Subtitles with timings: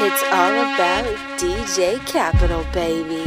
[0.00, 1.04] It's all about
[1.38, 3.24] DJ Capital, baby.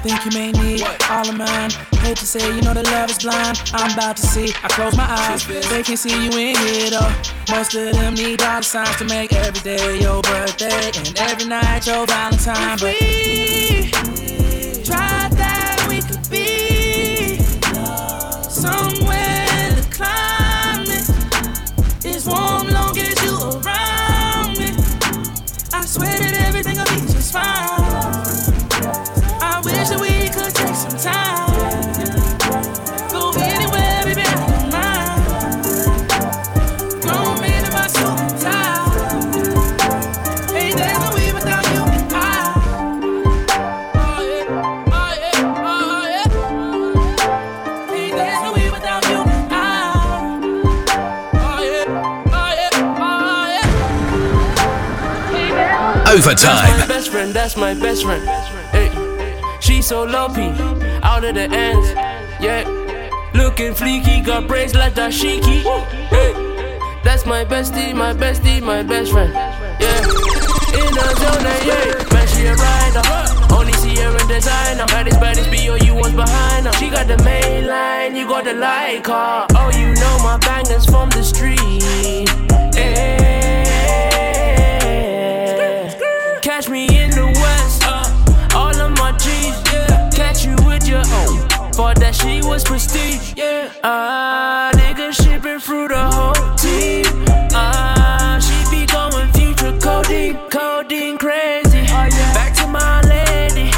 [0.00, 1.70] Think you may need all of mine.
[2.00, 3.60] Hate to say, you know that love is blind.
[3.74, 4.52] I'm about to see.
[4.62, 7.12] I close my eyes, they can see you in here though.
[7.50, 11.86] Most of them need dollar signs to make every day your birthday and every night
[11.86, 12.78] your Valentine.
[12.80, 13.90] But we
[14.84, 17.36] try that we could be
[18.48, 21.10] somewhere the climate
[22.26, 24.68] warm, long as you around me.
[25.72, 27.79] I swear that everything will be just fine.
[56.10, 56.66] Overtime.
[56.66, 58.26] That's my best friend, that's my best friend.
[58.72, 58.90] Hey.
[59.60, 60.50] She so lumpy,
[61.04, 61.88] out of the ends.
[62.40, 62.66] Yeah.
[63.32, 65.62] Looking fleeky, got braids like dashiki.
[66.08, 66.32] Hey.
[67.04, 69.32] That's my bestie, my bestie, my best friend.
[69.32, 70.02] Yeah.
[70.74, 72.12] In the zone, eh, yeah.
[72.12, 73.54] Man, she a rider.
[73.54, 74.86] Only see her in designer.
[74.86, 76.72] Baddest, baddest, you was behind her.
[76.72, 79.46] She got the main line, you got the light car.
[79.54, 81.84] Oh, you know my bangers from the street.
[82.74, 83.49] Yeah.
[91.74, 93.72] For that she was prestige, yeah.
[93.82, 97.06] Ah, nigga shipping through the whole team.
[97.54, 101.86] Ah, she be going future codeine, codeine crazy.
[102.36, 103.70] Back to my lady,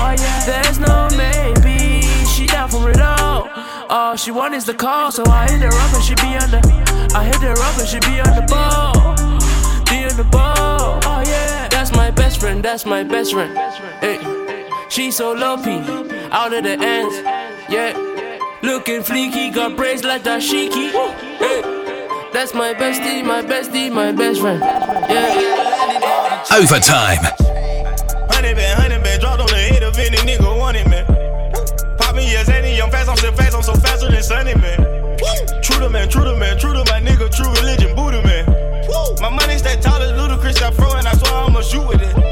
[0.44, 2.02] there's no maybe.
[2.26, 3.48] She down for it all.
[3.88, 6.50] All she want is the call, so I hit her up and she be on
[6.50, 6.60] the.
[7.14, 9.14] I hit her up and she be on the ball,
[9.86, 10.98] be on the ball.
[11.04, 13.56] Oh yeah, that's my best friend, that's my best friend.
[14.00, 14.18] Hey.
[14.88, 15.78] She so lumpy,
[16.30, 17.16] out of the ends,
[17.72, 17.96] yeah.
[18.62, 20.90] Looking fleeky, got braids like dashiki.
[21.38, 21.62] Hey.
[22.32, 24.60] That's my bestie, my bestie, my best friend.
[24.60, 26.44] Yeah.
[26.52, 27.24] Overtime.
[28.30, 31.06] Honey band, honey band, dropped on the head of any nigga want man.
[31.98, 34.78] Pop me, yes, any, I'm fast, I'm so fast, I'm so faster than Sunny, man.
[35.62, 38.46] True to man, true to man, true to my nigga, true religion, Buddha, man.
[39.20, 42.31] My money's that tall as ludicrous, I throw and I swear I'ma shoot with it.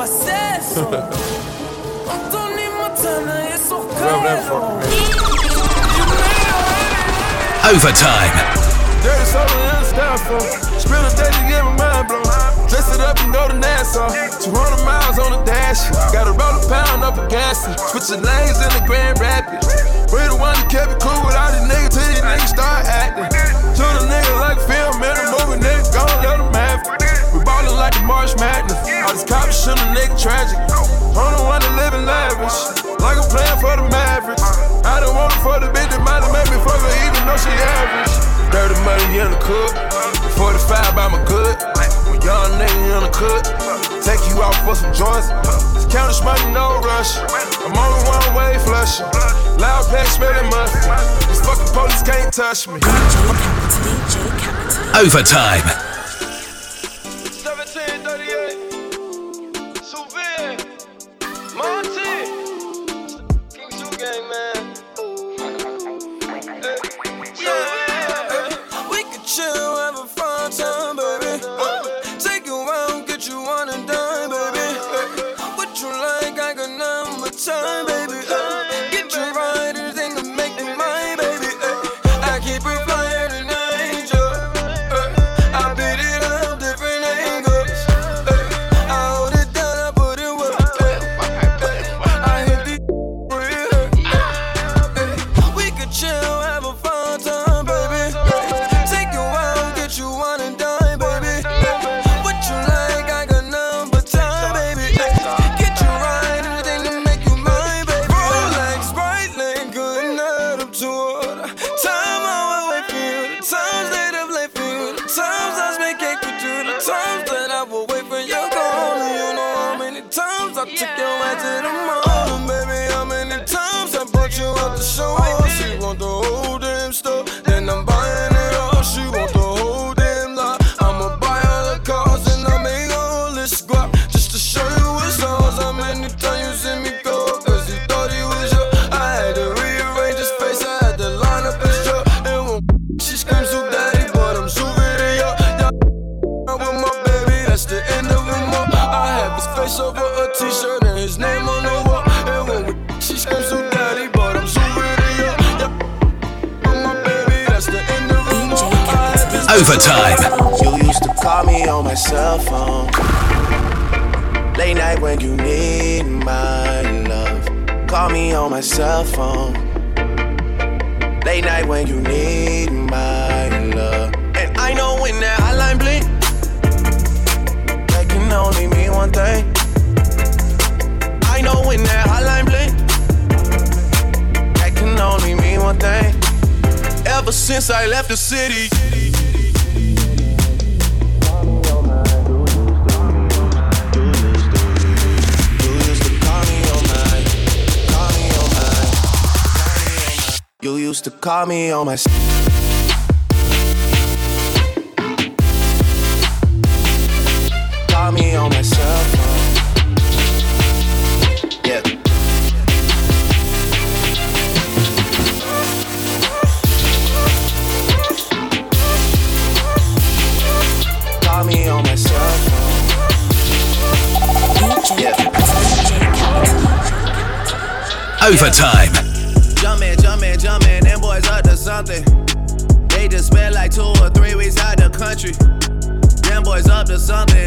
[0.00, 0.88] I know,
[4.08, 4.80] I know.
[4.80, 4.80] Overtime.
[7.68, 8.32] Overtime.
[9.04, 10.48] Dirty soda in styrofoam.
[10.80, 12.24] Spill a day to get my mind blown.
[12.72, 14.08] Dress it up and go to Nassau.
[14.40, 15.84] 200 miles on the dash.
[16.12, 17.68] Gotta roll a pound up a gas.
[17.92, 19.68] Switching lanes in the Grand Rapids.
[20.12, 22.86] We the one that kept it cool with all these niggas till these niggas start
[22.88, 23.28] acting.
[23.76, 27.32] Shoot a nigga like film in a movie, nigga, gon' let them have it.
[27.32, 28.69] We ballin' like the March Madness.
[29.10, 30.54] All these cops shoot a nigga tragic.
[30.54, 32.78] I'm the one that living lavish.
[33.02, 34.38] Like I'm playing for the Mavericks.
[34.86, 37.18] I don't want it for the bitch that might have made me fuck her even
[37.26, 38.14] though she average.
[38.54, 39.74] Dirty money in the cook.
[40.38, 41.58] 45 by my good.
[42.06, 43.42] When young nigga in the cook.
[44.06, 45.26] Take you out for some joints.
[45.90, 47.18] Counting money, no rush.
[47.66, 49.02] I'm on the one way flush.
[49.58, 50.86] Loud pack smelling musty.
[51.26, 52.78] These fucking police can't touch me.
[54.94, 55.66] Overtime.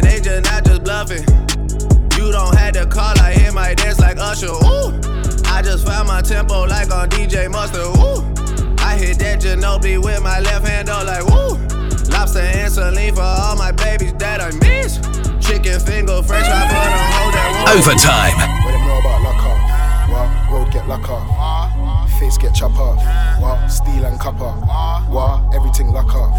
[0.00, 1.24] something, they just not just bluffing.
[2.16, 4.46] You don't have to call, I hear my dance like Usher.
[4.46, 4.98] Ooh,
[5.46, 7.96] I just found my tempo like on DJ Mustard.
[7.98, 8.22] Ooh,
[8.78, 11.58] I hit that Ginobili with my left hand, though, like woo.
[12.10, 14.98] Lobster and saline for all my babies that I miss.
[15.44, 18.64] Chicken finger, french fry for the whole that Overtime.
[18.64, 20.10] What them know about lock off?
[20.10, 20.52] What?
[20.52, 21.73] Road get lock off.
[22.18, 22.98] Face get chop off.
[23.40, 23.68] What?
[23.68, 24.52] Steel and copper.
[25.10, 25.54] What?
[25.54, 26.32] Everything lock off.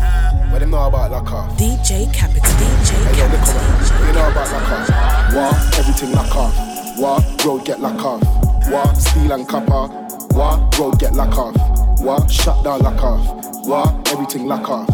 [0.52, 1.58] What them know about lock off?
[1.58, 2.42] DJ Capital.
[2.42, 3.58] DJ Hey, yo, Capital.
[3.60, 4.08] on.
[4.08, 4.90] You know about lock off?
[5.34, 5.80] What?
[5.80, 6.56] Everything lock off.
[6.98, 7.46] What?
[7.46, 8.24] Road get lock off.
[8.70, 8.96] What?
[8.96, 9.88] Steel and copper.
[10.36, 10.80] What?
[10.80, 11.56] Road get lock off.
[12.00, 12.32] What?
[12.32, 13.66] Shut down lock off.
[13.66, 14.12] What?
[14.12, 14.88] Everything lock off.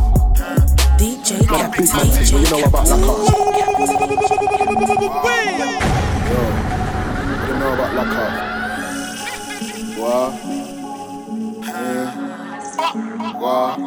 [0.98, 1.86] DJ Capital.
[1.86, 3.30] big man thing, you know about lock off?
[3.30, 3.38] Yo,
[7.38, 8.52] what know about lock off?
[11.82, 13.40] Yeah.
[13.40, 13.80] What?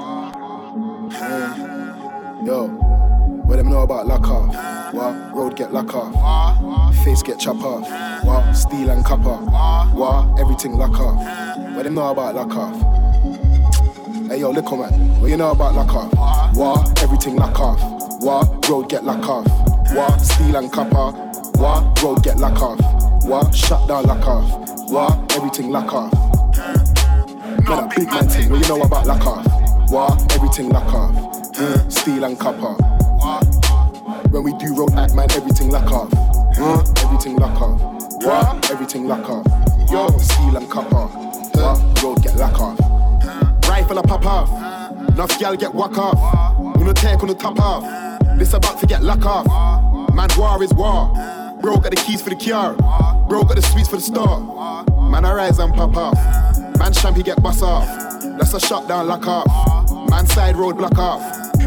[1.13, 2.45] Yeah.
[2.45, 2.67] Yo,
[3.47, 4.95] what them know about lock off?
[4.95, 5.35] What?
[5.35, 6.95] Road get lock off.
[7.05, 8.25] Face get chop off.
[8.25, 8.53] What?
[8.55, 9.37] Steel and copper.
[9.95, 10.41] What?
[10.41, 11.17] Everything lock off.
[11.77, 12.75] What them know about lock off?
[14.29, 16.57] Hey yo, look man, what you know about lock off?
[16.57, 17.01] What?
[17.03, 17.81] Everything lock off.
[18.23, 18.69] What?
[18.69, 19.47] Road get lock off.
[19.95, 20.19] What?
[20.19, 21.13] Steel and copper.
[21.59, 22.03] What?
[22.03, 22.81] Road get lock off.
[23.25, 23.55] What?
[23.55, 24.91] Shut down lock off.
[24.91, 25.37] What?
[25.37, 26.34] Everything lock off.
[27.65, 29.91] Got a big man thing, what you know about lock off?
[29.91, 30.35] What?
[30.35, 31.15] Everything lock off.
[31.55, 32.75] Mm, steel and copper.
[34.29, 36.11] When we do road act, man, everything lock off.
[36.11, 37.81] Mm, everything lock off.
[38.23, 38.71] What?
[38.71, 39.47] Everything lock off.
[39.91, 41.07] Yo, steel and copper.
[41.59, 42.03] What?
[42.03, 42.79] Road get lock off.
[43.67, 44.51] Rifle a pop off.
[45.15, 46.19] Enough gal get whack off.
[46.79, 47.83] No take on the top off.
[48.39, 49.47] This about to get lock off.
[50.15, 51.15] Man, war is war.
[51.63, 52.75] Bro got the keys for the car.
[53.27, 54.41] Bro got the sweets for the store.
[55.11, 56.54] Man, I rise and pop off.
[56.79, 57.87] Man, champy get bust off.
[58.39, 60.11] That's a shutdown lock off.
[60.11, 61.21] Man, side road block off.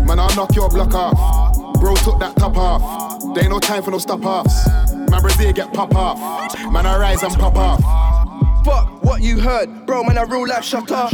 [0.05, 1.79] Man, I'll knock your block off.
[1.79, 3.33] Bro took that top off.
[3.33, 4.67] There ain't no time for no stop offs.
[4.91, 6.17] Man, Brazil get pop off.
[6.71, 7.79] Man, I rise and pop off.
[8.65, 10.03] Fuck what you heard, bro.
[10.03, 11.09] Man, a real life shutter.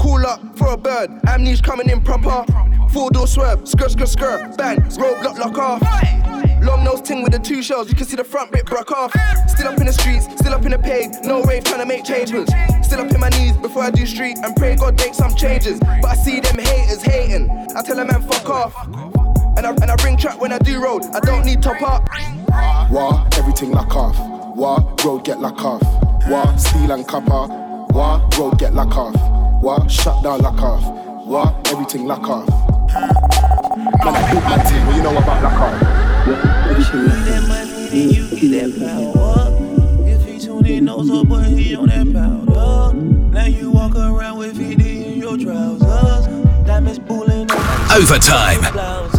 [0.00, 1.10] Cool up for a bird.
[1.26, 2.44] Amnesia coming in proper.
[2.90, 6.39] Four door swerve, skirt, skirt, skirt, bang, roadblock lock off.
[6.62, 9.12] Long nose ting with the two shells, you can see the front bit broke off.
[9.48, 12.04] Still up in the streets, still up in the pave, no rave trying to make
[12.04, 12.48] changes.
[12.82, 15.80] Still up in my knees before I do street and pray God make some changes.
[15.80, 18.74] But I see them haters hating, I tell a man fuck off.
[19.56, 22.08] And I, and I bring trap when I do road, I don't need top up.
[22.90, 24.16] Wah, everything lock off.
[24.56, 25.82] Wah, road get lock off.
[26.28, 27.46] Wah, steel and copper.
[27.92, 29.14] Wah, road get lock off.
[29.62, 31.26] Wah, shut down lock off.
[31.26, 33.39] Wah, everything lock off.
[34.02, 35.80] Man, a big man thing, what you know about lock
[37.26, 40.08] that money, then you get that power.
[40.08, 42.96] If he tune in, knows up, but he on that powder.
[42.96, 46.26] Now you walk around with 50 in your trousers.
[46.66, 48.60] Diamonds pulling on my Overtime.
[48.72, 49.16] blouse.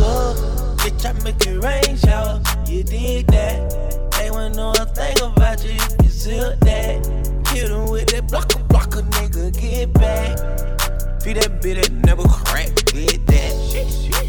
[0.82, 2.42] Bitch, I make it rain shower.
[2.68, 4.12] You dig that?
[4.18, 5.74] They wanna know a thing about you.
[6.04, 7.06] You zip that.
[7.50, 10.38] Hit 'em with that blocker, blocker, nigga, get back.
[11.22, 12.41] Feed that bitch that never crack, get that.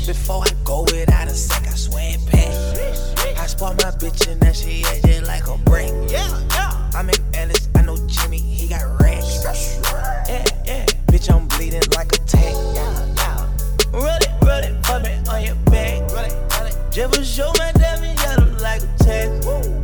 [0.06, 3.38] Before I go without a sec, I swear it back.
[3.38, 5.90] I spot my bitch and that she act just like a break.
[6.10, 6.90] Yeah, yeah.
[6.94, 9.42] I'm in Ellis, I know Jimmy, he got racks.
[10.28, 10.86] Yeah, yeah.
[11.06, 12.56] Bitch, I'm bleeding like a tank.
[12.74, 13.48] Yeah, yeah.
[13.92, 16.00] Roll it, roll it, put me on your back.
[16.10, 16.76] Roll it, roll it.
[16.90, 19.48] Just show my diamond yellow like a text.
[19.48, 19.81] I'm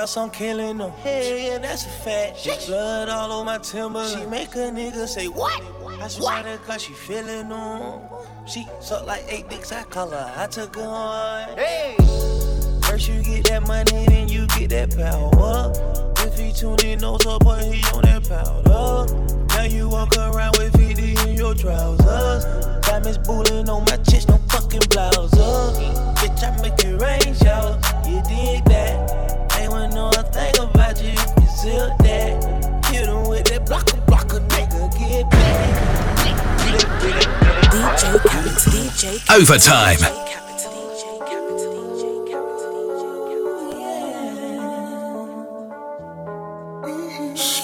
[0.00, 0.90] else I'm killing them.
[1.02, 2.38] Hey, yeah, that's a fact.
[2.38, 4.08] She blood all over my timber.
[4.08, 5.62] She make a nigga say, What?
[6.00, 8.00] I swear to God, she feeling them.
[8.46, 10.32] She suck like eight dicks, I call her.
[10.36, 11.58] I took her on.
[11.58, 11.96] Hey!
[12.82, 15.70] First you get that money, then you get that power.
[16.26, 19.46] If he tuned in, knows up, but he on that powder.
[19.48, 22.44] Now you walk around with 50 in your trousers.
[22.86, 25.30] Diamonds bullying on my chest, no fucking blouse.
[25.32, 27.78] Bitch, I make it rain shower.
[28.08, 28.99] You dig that?
[30.00, 31.10] Ain't wanna know a thing about you.
[31.10, 32.32] You zip that.
[32.86, 35.68] Hit 'em with that blocker, blocker, nigga, get back.
[37.70, 38.72] DJ Capital.
[38.72, 39.42] DJ Capital.
[39.42, 39.98] Overtime.
[39.98, 40.72] DJ Capital.
[40.96, 41.14] DJ
[42.30, 42.72] Capital.
[42.88, 43.92] DJ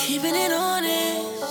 [0.06, 1.44] Keeping it honest.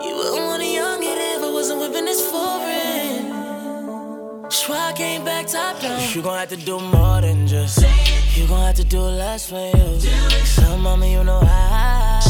[0.00, 3.24] You wouldn't want a young kid if I wasn't whipping this foreign.
[4.48, 6.00] Schwa came back top down.
[6.14, 7.95] You gon' have to do more than just.
[8.46, 9.98] You gon' have to do less for you.
[10.44, 12.20] So, mama, you know I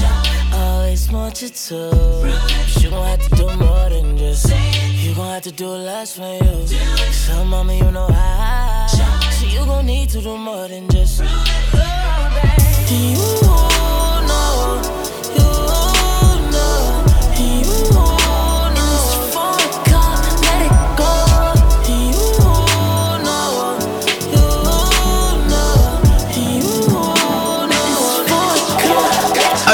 [0.55, 1.75] always want you to.
[2.81, 4.49] You gon' have to do more than just.
[4.49, 6.67] You gon' have to do less for you.
[7.13, 8.87] So, mama, you know I.
[9.39, 11.21] So, you gon' need to do more than just.
[11.23, 11.27] Oh,
[12.89, 13.76] you know,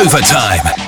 [0.02, 0.81] Overtime.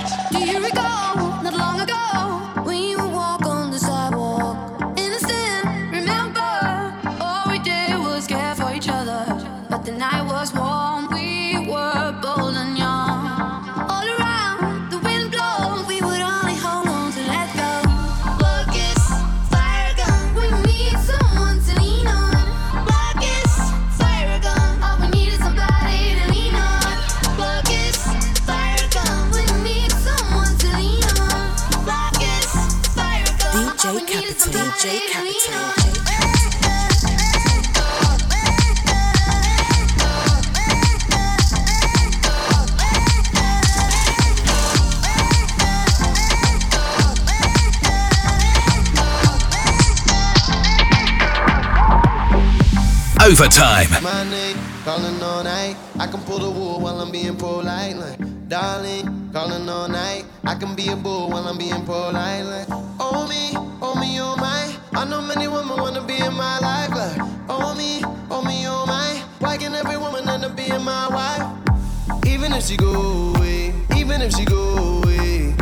[53.34, 53.90] Overtime.
[54.00, 55.74] My name, calling all night.
[55.98, 57.96] I can pull the wool while I'm being polite.
[57.96, 60.24] Like, darling, calling all night.
[60.44, 62.44] I can be a bull while I'm being polite.
[62.44, 62.68] Like,
[63.00, 63.50] oh me,
[63.82, 64.72] oh me, oh my.
[64.92, 66.90] I know many women wanna be in my life.
[66.90, 69.20] Like, oh me, oh me, oh my.
[69.40, 72.24] Why can every woman end up being my wife?
[72.28, 75.56] Even if she go away, even if she go away,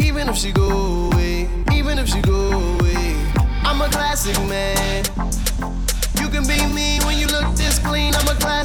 [0.00, 3.16] even if she go away, even if she go away.
[3.64, 4.81] I'm a classic man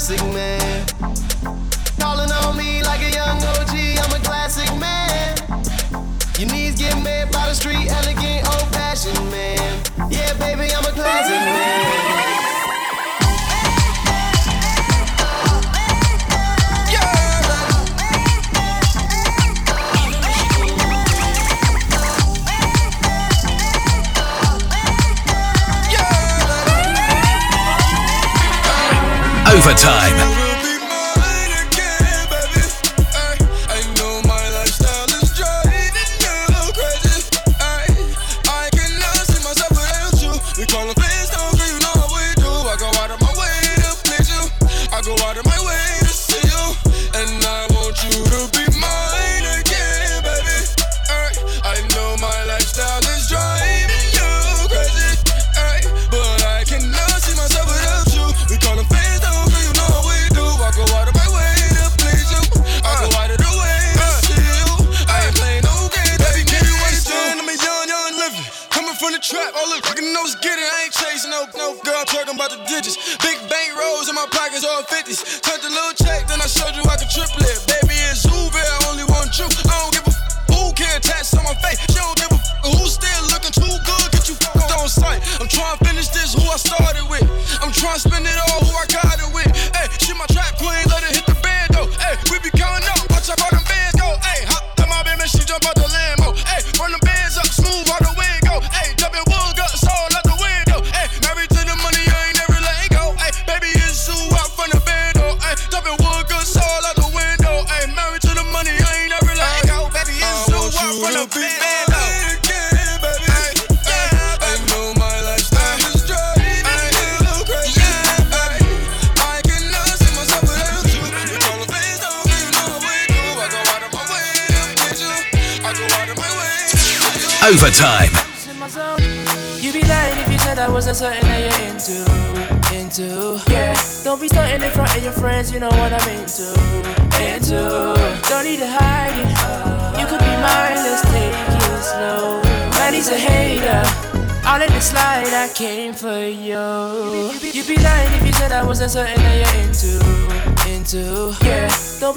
[0.08, 0.67] Classic man.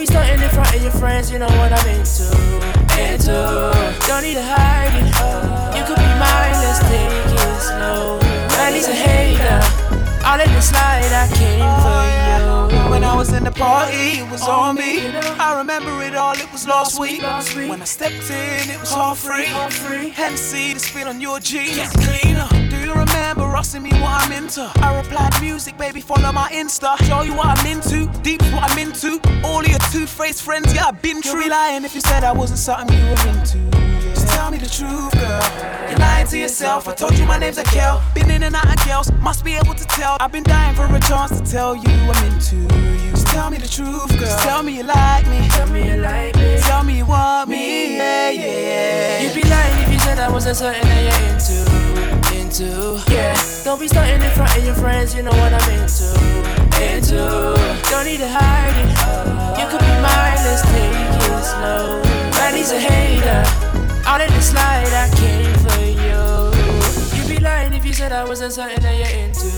[0.01, 2.25] Be starting in front of your friends, you know what I'm into
[3.01, 3.37] into.
[4.09, 5.77] Don't need to hide it.
[5.77, 8.19] You could be mine, let's take it slow.
[8.57, 9.61] Man, he's a hater.
[10.25, 12.03] I'll let it slide, I came for
[12.81, 12.91] you.
[12.91, 15.09] When I was in the party, it was on me.
[15.39, 17.23] I remember it all, it was last week.
[17.23, 19.47] When I stepped in, it was all free.
[20.11, 21.91] Hennessy to spit on your jeans.
[21.93, 22.60] Cleaner.
[23.01, 24.71] Remember asking me what I'm into?
[24.77, 26.99] I replied, music, baby, follow my Insta.
[27.09, 28.07] Show you what I'm into.
[28.21, 29.19] Deep what I'm into.
[29.43, 31.41] All of your two-faced friends, yeah, I've been true.
[31.41, 33.59] You'd be lying if you said I wasn't something you were into.
[34.13, 35.89] Just tell me the truth, girl.
[35.89, 36.89] You're lying to yourself.
[36.89, 38.03] I told you my name's Akel.
[38.15, 40.19] Been in and out of girls, must be able to tell.
[40.21, 43.11] I've been dying for a chance to tell you I'm into you.
[43.13, 44.21] Just tell me the truth, girl.
[44.21, 45.49] Just tell me you like me.
[45.49, 46.59] Tell me you like me.
[46.61, 47.97] Tell me you want me.
[47.97, 49.23] Yeah, yeah.
[49.23, 51.90] You'd be lying if you said I wasn't something that you're into.
[52.61, 53.03] Into.
[53.11, 53.35] Yeah.
[53.65, 55.15] Don't be starting in front of your friends.
[55.15, 56.13] You know what I'm into.
[56.77, 57.17] Into.
[57.89, 58.91] Don't need to hide it.
[59.59, 60.37] You could be mine.
[60.45, 62.03] Let's take it slow.
[62.33, 63.45] Daddy's a hater.
[64.07, 67.17] All in the slide, I came for you.
[67.17, 69.49] You'd be lying if you said I wasn't something that you're into.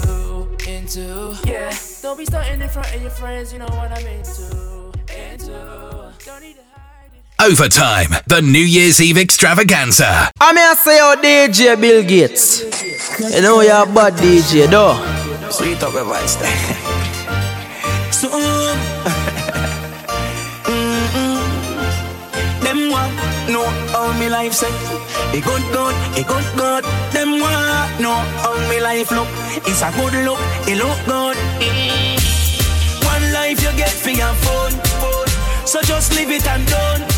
[0.71, 1.75] Into, yeah.
[2.03, 4.93] Don't be starting in front of your friends, you know what I'm into.
[5.11, 5.82] Into, don't need to
[7.43, 10.31] Overtime, the New Year's Eve extravaganza.
[10.39, 12.63] I mean, I say, oh, DJ Bill Gates.
[13.19, 14.95] You know you're a bad DJ, though.
[15.51, 16.49] Sweet up your voice there.
[18.13, 18.29] so,
[20.71, 21.43] mm-hmm.
[22.63, 23.11] them want
[23.51, 24.71] know how me life say.
[25.37, 26.85] A good good, a good good.
[27.11, 29.27] Them want know how me life look.
[29.67, 30.39] It's a good look,
[30.71, 31.37] it look good.
[33.05, 35.27] One life you get for your phone, phone.
[35.67, 37.12] So just leave it and done.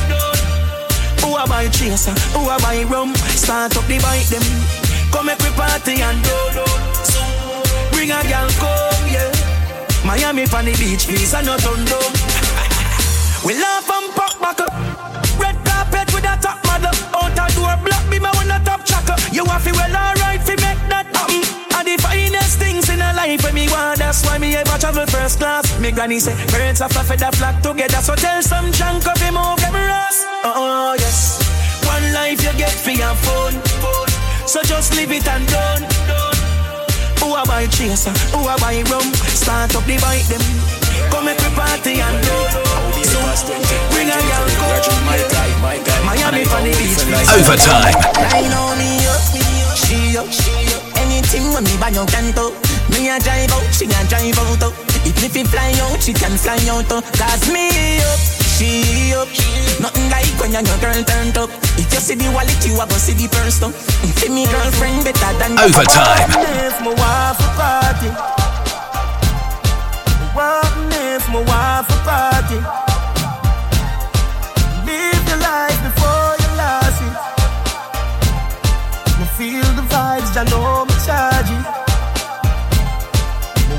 [1.25, 2.13] Who a buy chaser?
[2.37, 3.15] Who a buy rum?
[3.33, 4.45] Start up the bike them.
[5.11, 6.37] Come make we party and do
[7.01, 7.25] So
[7.93, 9.33] bring a girl come, yeah.
[10.05, 11.97] Miami on the beach, please, and not undo.
[13.47, 14.73] we laugh and pop back up.
[15.41, 16.93] Red carpet with a top model.
[17.17, 19.17] Out a door block, be my one a top chocker.
[19.33, 21.41] You have to well alright fi make that happen.
[21.73, 22.24] And the finest
[22.75, 25.65] things in a life when me want, that's why me ever travel first class.
[25.79, 29.35] Me granny say, birds of a feather flock together, so tell some junk of him
[29.35, 30.25] move them ass.
[30.43, 31.39] Oh uh-uh, yes,
[31.87, 34.11] one life you get for your phone, phone.
[34.47, 36.35] So just leave it and done, done.
[37.21, 38.11] Who a buy chaser?
[38.35, 39.07] Who a buy rum?
[39.31, 40.43] Start up the bike them.
[41.11, 42.37] Come make we party and do.
[43.07, 43.21] So
[43.95, 45.05] bring a girl come.
[46.05, 46.99] Miami for the beach.
[47.39, 47.95] Overtime.
[48.35, 49.23] I know me up,
[49.79, 50.83] she up, she up.
[50.99, 52.64] Anything when me buy your canto.
[52.95, 54.63] Me a drive out, she a drive out.
[54.63, 54.73] oh.
[55.05, 56.87] Even if he fly out, she can fly out.
[56.91, 57.03] oh.
[57.19, 57.69] Cause me
[58.01, 58.21] up,
[58.57, 59.29] she up.
[59.83, 61.51] Nothing like when your girl turned up.
[61.77, 63.59] If you see the wallet, you a go see the purse.
[63.59, 63.73] though.
[64.19, 66.31] See me girlfriend better than Overtime.
[66.63, 68.11] If my wife a party,
[70.33, 72.59] what if my wife a party?
[74.87, 77.15] Live your life before you lost it.
[79.19, 81.84] Me feel the vibes, I know me charge it.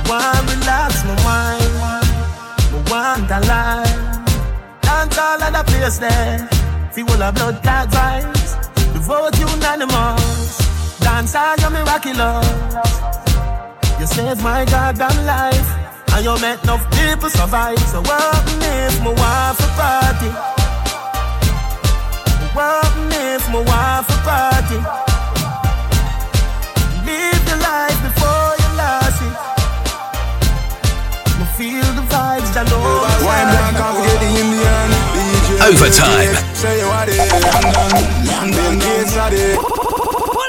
[0.07, 2.07] Want relax my mind,
[2.71, 4.01] me want a life.
[4.81, 6.47] Dance all of the place there,
[6.91, 8.51] feel all the blood clot vibes.
[8.93, 10.59] The vote unanimous,
[10.99, 12.95] dance all your miraculous.
[13.99, 15.69] You saved my goddamn life,
[16.13, 17.79] and you make enough people survive.
[17.89, 20.31] So what if my wife a party?
[22.53, 25.04] What if my wife a party?
[35.67, 36.31] Overtime.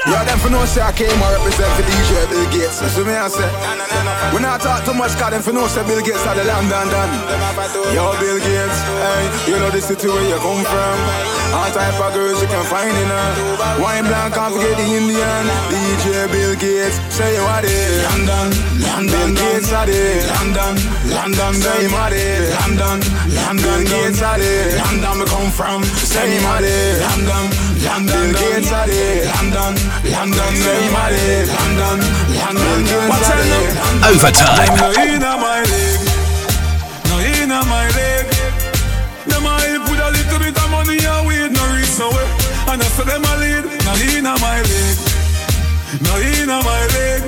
[0.07, 2.79] Yeah, them for no say I came and represent for DJ Bill Gates.
[2.79, 3.43] That's what me I say.
[4.31, 6.87] We not talk too much, cause them for no say Bill Gates are the London
[6.87, 7.11] done.
[7.91, 10.95] Yo, Bill Gates, hey, you know the city where you come from.
[11.51, 13.27] All type of girls you can find in her.
[13.83, 15.43] Wine blanc, can't forget the Indian.
[15.71, 18.03] DJ Bill Gates, say you are there.
[18.07, 18.47] London,
[18.79, 20.23] London Bill Gates are there.
[20.39, 20.73] London,
[21.11, 22.47] London, say you are there.
[22.63, 22.97] London,
[23.43, 24.71] London Gates are there.
[24.87, 25.83] London, me come from.
[25.83, 26.95] Say you are there.
[27.11, 27.43] London,
[27.83, 29.27] London Gates are there.
[29.35, 31.45] London, London, say you are there.
[31.47, 31.99] London,
[32.37, 34.11] London Gates are there.
[34.11, 34.77] Overtime.
[34.77, 35.99] No inna my leg,
[37.09, 38.25] no inna my leg.
[39.27, 42.29] Them a help with a little bit of money and weed no reach nowhere.
[42.69, 44.97] And I say them a lead, no inna my leg,
[46.05, 47.21] no inna my leg.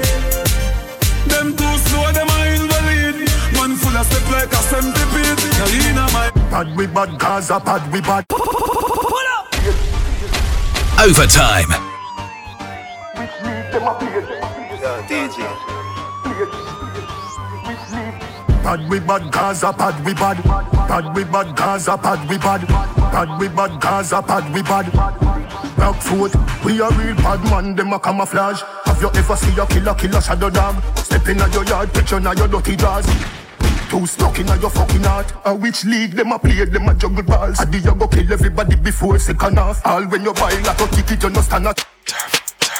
[1.27, 3.15] Them too slow, them a invalid.
[3.53, 5.41] Man full of step like a centipede.
[5.57, 8.25] No inna my Bad we bad, Gaza bad we bad.
[11.01, 11.88] Overtime.
[18.63, 20.43] Bad we bad, Gaza bad we bad.
[20.43, 22.67] Bad we bad, Gaza bad we bad.
[22.67, 24.91] Bad we bad, Gaza bad we bad.
[25.77, 28.61] Back foot, we a real bad man, them a camouflage.
[28.85, 30.83] Have you ever seen a killer, killer shadow dog?
[30.97, 33.05] Step in your yard, picture in your dirty drawers.
[33.89, 35.33] Too stuck in your fucking heart.
[35.45, 37.59] A which league them a play, them a juggle balls.
[37.59, 39.81] I Adi you go kill everybody before second half.
[39.85, 41.73] All when you buy like a ticket, you no stand a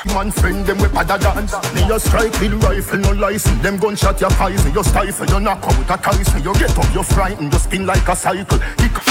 [0.05, 1.53] Man friend them with pada dance.
[1.75, 3.61] Me a strike with rifle no license.
[3.61, 5.25] Them gunshot your eyes You stifle.
[5.27, 8.59] You knock out a ties You get up you frightened You spin like a cycle.
[8.79, 9.08] Hick.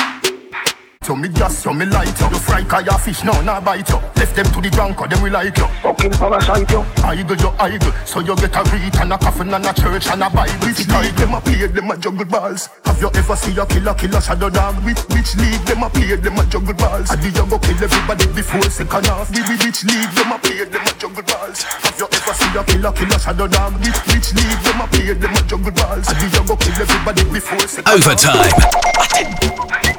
[1.08, 3.88] So me gas you me light you You fry cause your fish now nah bite
[3.88, 5.64] you Left them to the drunk or them we like you.
[5.80, 9.64] Fucking parasite you Idle you idle So you get a read and a coffin and
[9.64, 11.64] a church and a bible Which league them a play?
[11.64, 12.68] Them a juggle balls.
[12.84, 14.84] Have you ever see a killer killer shadow dog?
[14.84, 16.12] Which, which league them a play?
[16.12, 17.08] Them a juggle balls.
[17.08, 19.32] Adi you go kill everybody before second half?
[19.32, 20.68] Which, which league them a play?
[20.68, 21.64] Them a juggle balls.
[21.64, 23.80] Have you ever see a killer killer shadow dog?
[23.80, 25.16] Which, which league them a play?
[25.16, 26.04] Them a juggle balls.
[26.04, 27.96] Adi you go kill everybody before second half?
[27.96, 29.88] Overtime.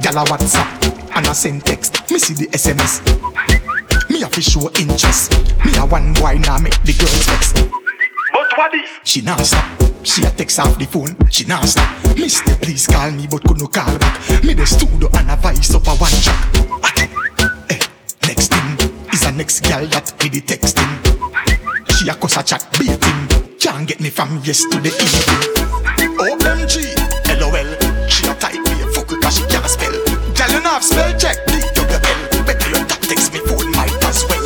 [0.00, 2.10] Gyal a WhatsApp and a send text.
[2.10, 3.00] Me see the SMS.
[4.10, 5.32] Me a fi show interest.
[5.64, 7.52] Me a one boy now make the girls vex.
[8.32, 8.90] But what is?
[9.04, 9.64] She not stop.
[10.02, 11.16] She a text off the phone.
[11.30, 11.88] She not stop.
[12.16, 14.44] Mister, please call me, but could no call back.
[14.44, 16.42] Me the studio and a voice up a one track.
[17.70, 17.78] Eh,
[18.26, 20.90] next thing is a next girl that me the texting.
[21.96, 23.58] She a cuss a chat beating.
[23.58, 25.54] Can't get me from yes to the evening.
[26.18, 26.94] OMG,
[27.40, 27.83] LOL.
[30.74, 31.38] Have spell check.
[31.46, 33.38] Better you that text me
[33.78, 34.42] might as well.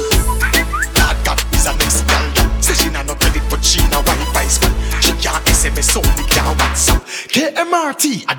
[0.93, 2.29] God, God is a next girl.
[2.61, 3.81] that she no credit but she.
[5.01, 7.01] She can't SMS only can't WhatsApp.
[7.33, 8.35] KMRT, I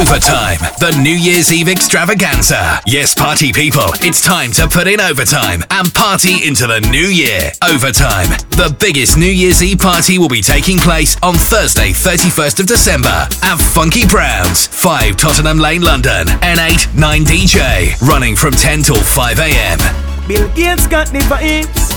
[0.00, 2.80] Overtime, the New Year's Eve extravaganza.
[2.86, 7.52] Yes, party people, it's time to put in overtime and party into the new year.
[7.62, 12.66] Overtime, the biggest New Year's Eve party will be taking place on Thursday, 31st of
[12.66, 19.38] December at Funky Browns, 5 Tottenham Lane, London, N8 9DJ, running from 10 till 5
[19.38, 19.78] a.m.
[20.26, 21.90] Bill Gates got the vibes.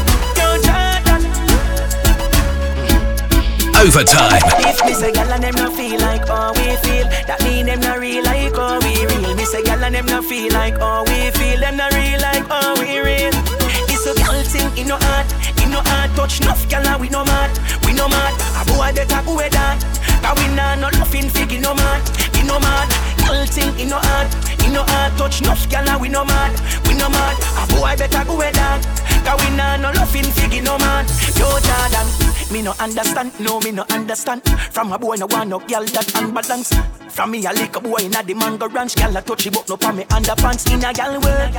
[3.84, 7.82] Overtime, If me say and them no feel like how we feel, that mean them
[7.82, 9.36] no real like how we real.
[9.36, 12.80] Me say and them no feel like how we feel, them no real like how
[12.80, 13.36] we real.
[13.92, 14.16] It's a
[14.48, 15.28] thing in no heart,
[15.60, 16.40] in no heart touch
[16.98, 17.28] we no
[17.84, 18.08] we no.
[18.08, 18.64] A
[19.28, 19.76] boy that,
[20.24, 20.88] cause we nah no
[22.40, 23.23] in no no.
[23.34, 24.30] Gal thing in no heart,
[24.64, 26.54] in no heart touch enough gal and we no mad,
[26.86, 27.36] we no mad.
[27.58, 28.86] A boy better go with that,
[29.26, 31.10] cause we nah no laughing fig in no mad.
[31.34, 32.08] Yo Jordan.
[32.52, 34.44] Me no understand, no me no understand.
[34.70, 36.70] From a boy no want no girl that unbalance.
[37.10, 39.92] From me a little boy inna the mango ranch, girl a touchy but no pa
[39.92, 41.58] me underpants in a gal world.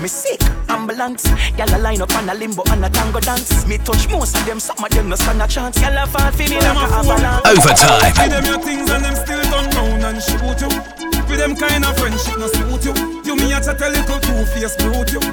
[0.00, 1.26] Me sick, ambulance.
[1.56, 3.66] Girl a line up on a limbo and a tango dance.
[3.66, 5.76] Me touch most of them, some of them no stand a chance.
[5.80, 7.46] Girl a fall for me like a avalanche.
[7.50, 8.14] Overtime.
[8.14, 10.99] Give them your things and them still turn round and shoot you.
[11.40, 12.92] Them kind of friendship no suit you.
[13.24, 15.24] You me a chat a little two face brute you.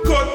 [0.00, 0.26] Good.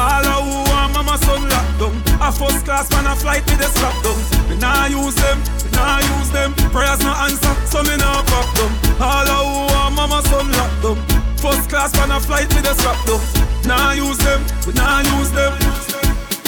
[0.00, 1.92] All of who want mama son locked down.
[2.24, 4.16] A first class man a flight with a strap down.
[4.48, 6.54] Me nah use them, me nah use them.
[6.72, 8.72] Prayers no answer, so me nah pop them.
[9.04, 10.96] All of who want mama son locked down.
[11.36, 13.20] First class man a flight with a strap down.
[13.68, 15.52] Nah use them, we nah use them.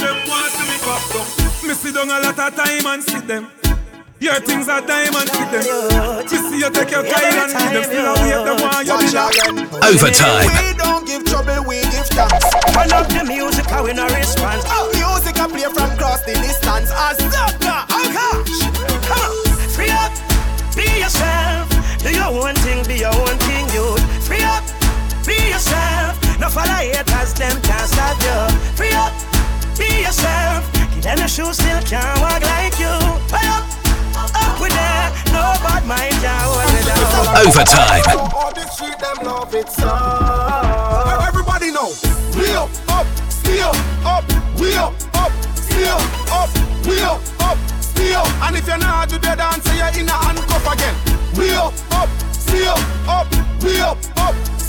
[0.01, 1.69] Them want to me pop down.
[1.69, 3.58] Me sit down a lot of time and see them.
[4.21, 5.63] Your things are diamond with them.
[5.63, 7.85] Me see you take your time and give them.
[7.87, 9.39] Still a wait them want you be locked.
[9.79, 10.51] Overtime.
[10.51, 12.51] We don't give trouble, we give thanks.
[12.75, 14.67] Turn up the music, how we no response.
[14.67, 16.91] Oh, music I play from cross the distance.
[16.91, 18.59] A sucker, oh gosh.
[19.07, 19.31] Come on.
[19.71, 20.11] Free up,
[20.75, 21.71] be yourself.
[22.03, 23.87] Do your own thing, be your own thing, you.
[24.27, 24.67] Free up,
[25.23, 26.19] be yourself.
[26.43, 28.39] No follow haters, them can't stop you.
[28.75, 29.15] Free up,
[29.79, 30.67] be yourself.
[30.91, 32.91] Give them a shoe, still can't walk like you.
[33.31, 33.63] Way up,
[37.39, 38.03] Overtime.
[38.35, 39.89] All the street them love it so.
[41.27, 41.93] Everybody know.
[42.37, 43.73] We up, up, still
[44.05, 44.25] up,
[44.59, 46.51] we up, up, still up,
[46.87, 48.27] we up, up, still.
[48.43, 50.95] And if you're not do the dance, you're in a handcuff again.
[51.37, 53.27] We up, up, still up,
[53.63, 53.99] we up,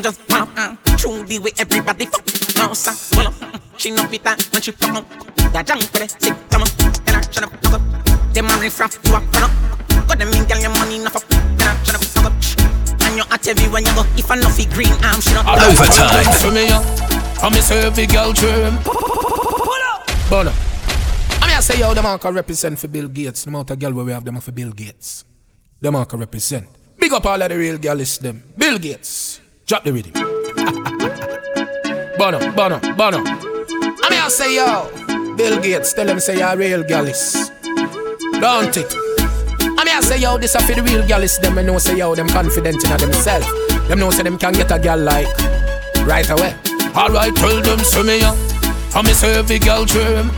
[0.00, 2.24] just well, uh, true the way everybody fuck.
[2.56, 5.04] No sir, well, mm, she no fit that when she fuck up.
[5.52, 6.68] That junk for the sick, come on.
[7.04, 8.32] Then I shut up, fuck up.
[8.32, 9.52] Them a riff raff, you a run up.
[10.08, 11.26] Got them in, girl, your money enough up.
[11.28, 12.34] Then I shut up, fuck up.
[13.04, 14.06] And you at everywhere you go.
[14.16, 15.44] If I know fi green arm, she not.
[15.44, 16.32] Overtime.
[16.40, 16.80] For me, yeah.
[17.42, 18.78] I me say every girl trim.
[20.30, 20.52] But uh,
[21.42, 23.44] I mean I say yo, them all can represent for Bill Gates.
[23.46, 25.24] No matter girl where we have them for Bill Gates.
[25.80, 26.68] Them all can represent.
[26.96, 28.42] Big up all of the real girls them.
[28.56, 29.41] Bill Gates.
[29.66, 30.12] Drop the rhythm.
[32.18, 33.18] Bono, Bono, Bono.
[33.18, 34.90] I mean I say yo,
[35.36, 35.92] Bill Gates.
[35.92, 37.50] Tell them say you're real girls.
[38.40, 38.92] Don't it?
[39.78, 41.38] I mean I say yo, this a for the real girls.
[41.38, 43.46] Them I know say yo, them confident in themselves.
[43.88, 45.28] Them know say them can get a girl like
[46.06, 46.54] right away.
[46.94, 48.34] Alright, tell them say me yeah.
[48.94, 50.30] I me say every girl dream.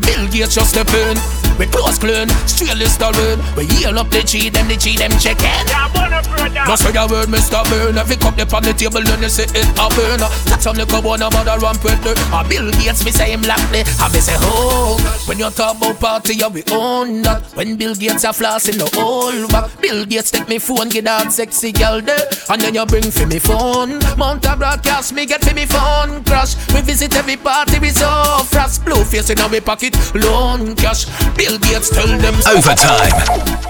[0.00, 1.16] Bill Gates just step in.
[1.58, 3.38] We close clean, straight Listerine.
[3.56, 6.64] We heal up the G, them the G, them check it.
[6.66, 7.62] No say a word, Mr.
[7.68, 7.98] Burn.
[7.98, 10.20] Every cup up on the table, then you say it a burn.
[10.48, 12.14] That's on the cup on a mother ramp with the.
[12.32, 13.82] A Bill Gates, me say him blackly.
[14.00, 17.42] I me say, oh, when you talk about party, you we own that.
[17.54, 19.70] When Bill Gates a floss in the whole back.
[19.80, 22.24] Bill Gates take me phone, get that sexy girl there.
[22.48, 23.98] And then you bring for me phone.
[24.16, 26.56] Mount a broadcast, me get for me phone crash.
[26.72, 28.08] We visit every party, we so
[28.48, 28.84] frost.
[28.84, 31.04] Blue face in our pocket, loan cash.
[31.36, 33.12] Bill Gates tell them overtime.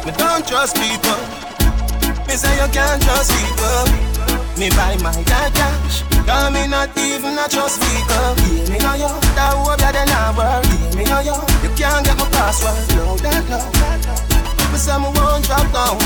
[0.06, 1.18] Me don't trust people.
[2.26, 3.84] Me say you can't trust people.
[4.56, 6.02] Me buy my dad cash.
[6.24, 8.34] Cause me not even a trust vehicle.
[8.46, 9.10] Yeah, me know you.
[9.34, 10.64] That hope you then I work.
[10.64, 11.34] Yeah, me know you.
[11.66, 12.78] You can't get my password.
[12.94, 13.58] No, that no.
[14.70, 15.98] Me say me won't drop down.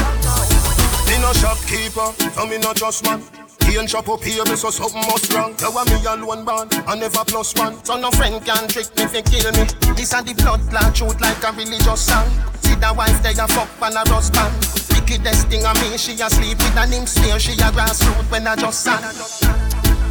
[1.06, 3.20] Me no shopkeeper, so me no trust man.
[3.66, 5.54] He and chop up here, me so something must wrong.
[5.60, 7.82] You want me alone band, I never plus one.
[7.84, 9.64] So no friend can trick me fi kill me.
[9.94, 12.28] This and the blood clot truth like a religious song.
[12.60, 14.54] See the wife there a fuck and a rust band.
[14.90, 17.38] Wickedest thing of me, she a sleep with an him smear.
[17.38, 19.02] She a grassroot when I just sang.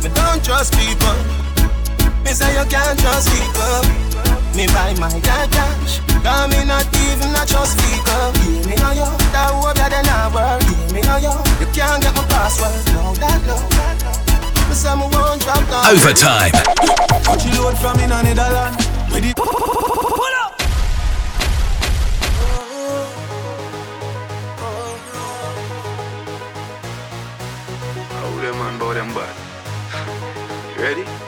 [0.03, 1.56] Me don't trust people.
[2.27, 3.87] Me say you can't trust people.
[4.51, 6.03] Me buy my dad cash.
[6.19, 8.35] Cause me not even a trust vehicle.
[8.43, 9.07] Yeah, me know you.
[9.31, 10.59] That hope you then I work.
[10.59, 11.31] Yeah, me know you.
[11.63, 12.83] You can't get my password.
[12.91, 13.55] No, that no.
[14.67, 15.87] Me say me won't drop down.
[15.87, 16.51] Overtime.
[17.23, 18.75] Cut you load from in a Netherland.
[19.07, 19.31] Ready?
[19.33, 19.47] Pull
[20.43, 20.59] up.
[28.11, 29.31] How them man bow them bad?
[30.75, 31.26] You ready?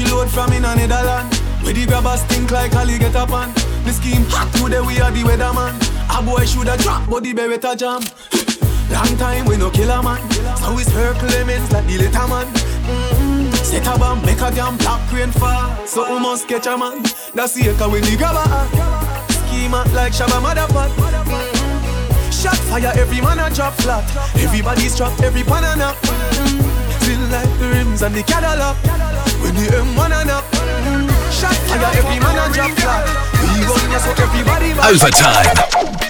[0.00, 1.28] You load from in a Netherland.
[1.60, 3.52] Where the grabbers think like Ali get up on.
[3.84, 5.76] The scheme hot today we are the weatherman.
[6.08, 8.00] A boy shoulda drop, but the beretta jam.
[8.90, 10.18] Long time we no kill a man.
[10.56, 12.46] So it's her Clemens like the little man.
[12.48, 13.52] Mm-hmm.
[13.62, 15.68] Set a bomb, make a damn black rain fall.
[15.86, 17.02] So we must catch a man.
[17.34, 19.32] That's the echo when the grabber act.
[19.32, 20.88] Scheme act like Shabba Motherfuck.
[20.96, 22.30] Mm-hmm.
[22.30, 24.04] Shot fire, every man a drop flat.
[24.36, 25.96] Everybody's trapped, every pan a nap.
[25.96, 26.89] Mm-hmm.
[27.10, 28.78] Feel like the rims and the Cadillac.
[29.42, 30.46] When the M1 a nap.
[30.54, 31.10] Mm-hmm.
[31.34, 33.02] Shot fire, every man drop flat.
[33.34, 34.70] We gun ya so everybody.
[34.78, 35.58] Overtime.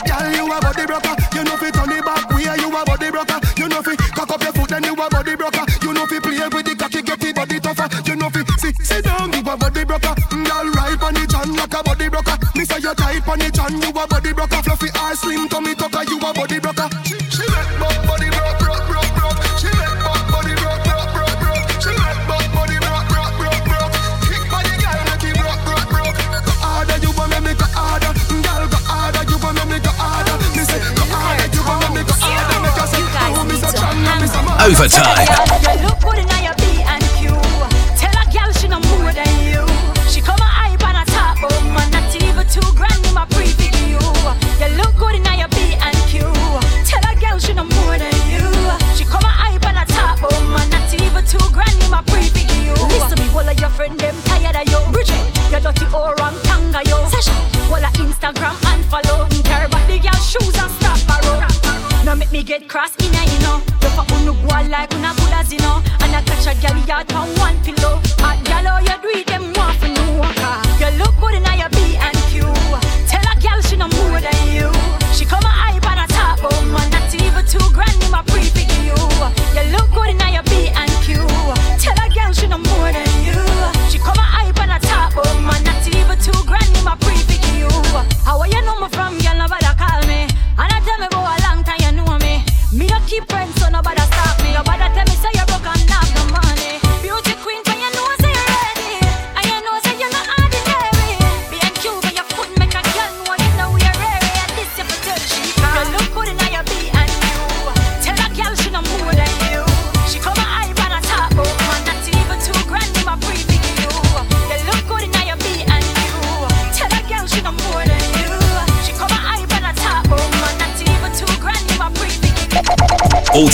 [0.04, 1.16] Girl, you a body broker.
[1.32, 2.52] You know fi turn it back way.
[2.52, 3.40] You a body broker.
[3.56, 5.64] You know cock up your foot then you a body broker.
[5.80, 7.88] You know play with the cocky, get the body tougher.
[8.04, 8.28] You know
[8.60, 9.32] sit sit down.
[9.32, 10.14] You a body broker.
[10.28, 12.36] Girl, ride on the chan like a body broker.
[12.52, 13.72] Me say you tight on the chan.
[13.80, 14.60] You a body broker.
[14.60, 16.04] Fluffy ass, slim tummy tucker.
[16.04, 16.49] You a body
[34.80, 35.39] Overtime.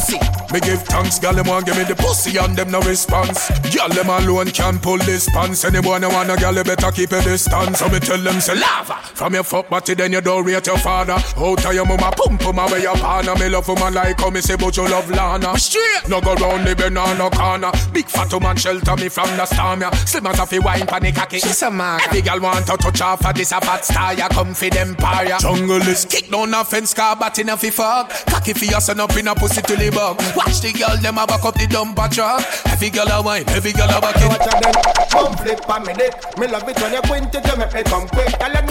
[0.08, 0.53] That's a me pussy.
[0.53, 3.49] Me give thanks, gal them want give me the pussy and them no response.
[3.70, 5.66] Gal them alone can pull this pants.
[5.66, 7.80] Anyone who wanna gal you better keep a distance.
[7.80, 8.95] So me tell them say lava.
[9.14, 11.18] From your fuck body then you don't rate your father.
[11.38, 13.36] Out of your mama pum pum away your partner.
[13.36, 15.58] Me love woman like how me say but you love Lana.
[15.58, 16.08] Straight.
[16.08, 17.72] No go round the banana corner.
[17.91, 19.91] Big fat woman shelter me from the storm ya.
[19.91, 21.39] Slim as a fi wine panic cocky.
[21.39, 21.99] She's a man.
[22.05, 24.14] Every gal want to touch off of this a fat star.
[24.14, 25.39] Ya come fi them par ya.
[25.39, 28.10] Jungle is kick down a fence car but in a fi fuck.
[28.28, 30.21] Cocky fi your son up in a pussy till he bug.
[30.35, 32.45] Watch the girl them a back up the dumper truck.
[32.69, 34.29] Every girl a wine, every girl a back it.
[34.29, 34.75] Watch out then,
[35.09, 36.13] come flip on me dick.
[36.37, 38.29] Me love it when you quint it, you make me come quick.
[38.37, 38.65] Tell them,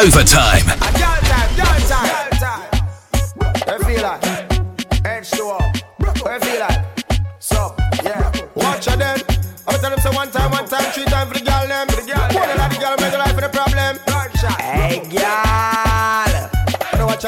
[0.00, 0.64] Overtime.
[0.64, 2.64] a girl time, girl time, girl time.
[3.36, 4.24] What you feel like?
[5.04, 5.76] Head show up.
[6.00, 6.80] What feel like?
[7.38, 8.32] So, yeah.
[8.54, 9.20] Watch out then.
[9.68, 11.86] I'm tell them say one time, one time, three time for the girl them.
[11.88, 13.98] For the girl, one of the girl make life for the problem.
[14.56, 15.47] Hey, girl.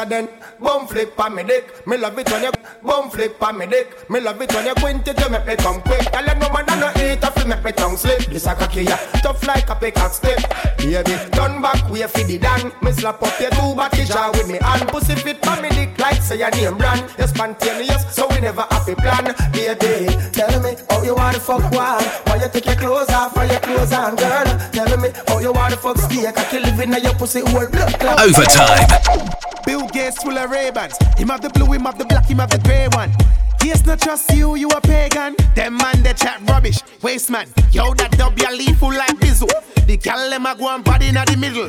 [0.01, 0.28] Wanna then?
[0.61, 1.86] Bum flip on me dick.
[1.86, 2.51] Me love it when you
[2.82, 4.09] bum flip on me dick.
[4.09, 6.01] Me love it when you quint it, you make me come quick.
[6.01, 8.20] Tell them no man no eat, I feel make me tongue slip.
[8.26, 10.40] This a cocky ya, tough like a pickaxe tip.
[10.78, 12.72] Baby, turn back, we fi the dan.
[12.82, 14.88] Me slap up your two body jaw with me hand.
[14.88, 17.05] Pussy fit on me dick like say your name brand.
[17.18, 19.34] You spontaneous, so we never have a plan.
[19.53, 22.05] Baby, tell me how you wanna fuck one.
[22.24, 24.48] Why you take your clothes off, why your clothes on, girl?
[24.72, 26.38] Tell me how you wanna fuck steak.
[26.38, 28.20] I kill living in your pussy whole blood clot.
[28.20, 29.28] Overtime.
[29.66, 30.97] Bill Gates full of Ray-Bans.
[31.18, 33.12] Him have the blue, him have the black, him have the grey one.
[33.62, 35.36] Yes, not trust you, you a pagan.
[35.55, 37.47] Them man they chat rubbish, waste man.
[37.72, 39.51] Yo, that W leaf full like bizzle.
[39.86, 41.68] The gal them a go and body in the middle.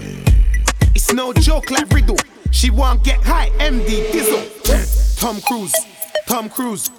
[0.96, 2.18] It's no joke like riddle.
[2.52, 5.18] She won't get high, MD Dizzle.
[5.20, 5.76] Tom Cruise,
[6.28, 6.90] Tom Cruise.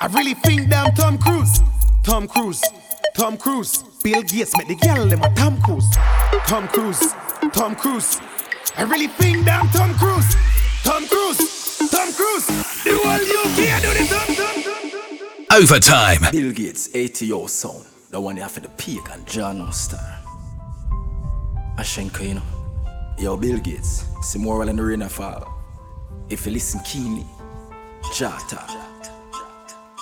[0.00, 1.60] I really think damn Tom Cruise.
[2.02, 2.62] Tom Cruise,
[3.14, 3.84] Tom Cruise.
[4.02, 5.88] Bill Gates make the gal them a Tom Cruise.
[6.46, 7.12] Tom Cruise,
[7.52, 8.20] Tom Cruise.
[8.76, 10.34] I really think damn Tom Cruise.
[10.84, 12.46] Tom Cruise, Tom Cruise.
[12.84, 15.62] The whole UK do the Tom, Tom, Tom, Tom.
[15.62, 16.32] Overtime.
[16.32, 17.86] Bill Gates, ATO sound.
[18.10, 20.00] The one they have for the peak and John Star.
[21.78, 22.42] Ashenka, you know.
[23.18, 25.48] Yo, Bill Gates, see more while in the rain a fall.
[26.28, 27.26] If you listen keenly,
[28.14, 28.60] Jata.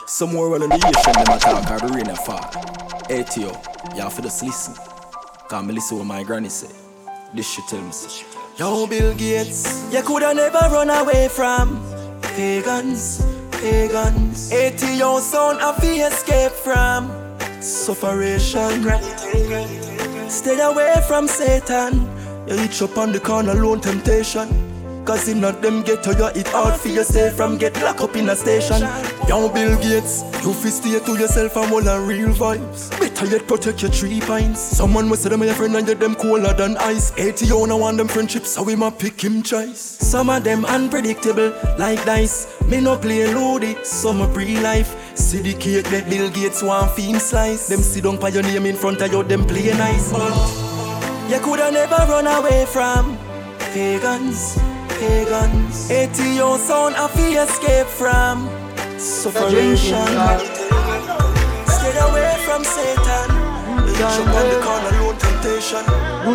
[0.07, 2.51] Some more while in the ocean, them a talk, or the rain a fall.
[3.11, 4.75] ATO, y'all for just listen.
[5.49, 6.75] Cause me listen what my granny say.
[7.35, 7.93] This shit tell me
[8.61, 11.83] Yo, Bill Gates, you coulda never run away from
[12.21, 14.53] pagans, pagans.
[14.53, 17.11] ATO sound of the escape from
[17.63, 18.83] sufferation.
[20.29, 22.07] Stay away from Satan.
[22.47, 24.70] You reach up on the corner, lone temptation.
[25.05, 28.01] Cause in not them get to you, it hard for you stay from get locked
[28.01, 28.81] up in a station.
[29.27, 32.91] Yo, Bill Gates, you fi stay to yourself and all and real vibes.
[33.01, 34.61] Better yet protect your three pints.
[34.61, 37.13] Someone must say them your friend and get them colder than ice.
[37.19, 39.81] ATO no want them friendships, so we ma pick him choice.
[39.81, 42.47] Some of them unpredictable, like dice.
[42.67, 44.95] Me no play loady, some a pre-life.
[45.17, 47.69] See the cake that Bill Gates want fi him slice.
[47.69, 50.13] Them sit down your name in front of you, them play nice.
[51.31, 53.17] You coulda never run away from
[53.73, 54.59] pagans,
[55.01, 55.91] pagans.
[55.91, 58.47] ATO sound of the escape from
[58.99, 60.07] sufferation.
[61.67, 63.29] Stay away from Satan.
[63.87, 65.85] Reach up on the corner, low temptation.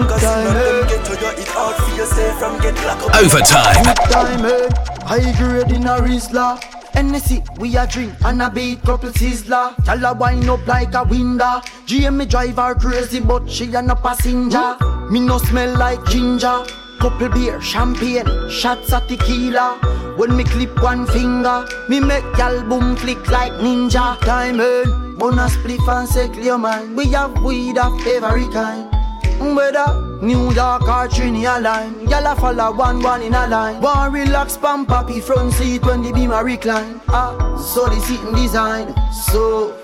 [0.09, 3.03] Cause none of them get to you, it hard for you stay from get locked
[3.03, 3.15] up.
[3.21, 3.83] Overtime.
[3.85, 4.69] Good time, eh?
[5.05, 6.59] High grade in a Rizla.
[6.95, 9.75] Hennessy, we a drink and a beat couple sizzler.
[9.83, 11.61] Tell her wind up like a window.
[11.85, 14.77] GM drive her crazy, but she a no passenger.
[15.11, 16.65] Me no smell like ginger.
[17.05, 19.77] Couple beer, champagne, shots of tequila.
[20.17, 24.19] When me clip one finger, me make gal boom click like ninja.
[24.21, 26.97] Diamond, bonus spliff and say mind.
[26.97, 28.89] We have weed of every kind.
[29.37, 34.13] Whether New York or Trinity line Y'all a follow one one in a line One
[34.13, 38.95] relax pump papi front seat when the beam a recline Ah, so the seating design
[39.11, 39.75] So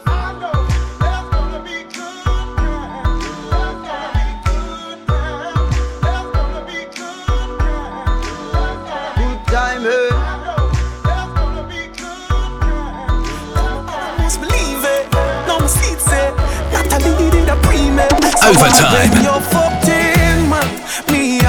[18.00, 18.50] Eh?
[18.50, 18.94] Overtime.
[18.94, 20.68] When you're 14, man,
[21.12, 21.40] me.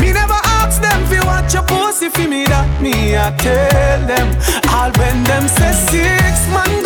[0.00, 4.28] Me never ask them watch your pussy me that me tell them.
[5.30, 6.79] Them say six, man,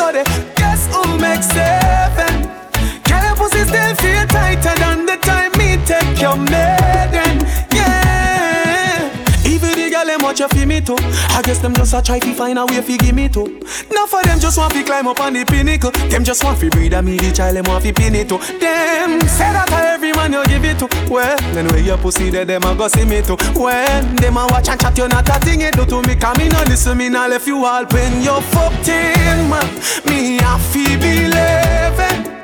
[10.93, 13.61] I guess them just a try to find a way fi give me too.
[13.91, 15.91] Now for them just want to climb up on the pinnacle.
[16.11, 18.39] Them just want to breed and me the child them want to pin it too.
[18.39, 20.89] Them say that a every man you give it to.
[21.11, 23.37] Well, then where your pussy there, them a go see me to.
[23.59, 26.17] When them a watch and chat, you not a thing it do to me.
[26.17, 29.67] Come me no listen, me not left you all when you fucked in, man.
[30.05, 32.35] Me a fi believe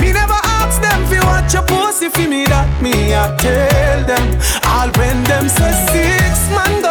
[0.00, 4.24] me never ask them fi watch your pussy fi me that me I tell them.
[4.68, 6.83] All when them say six man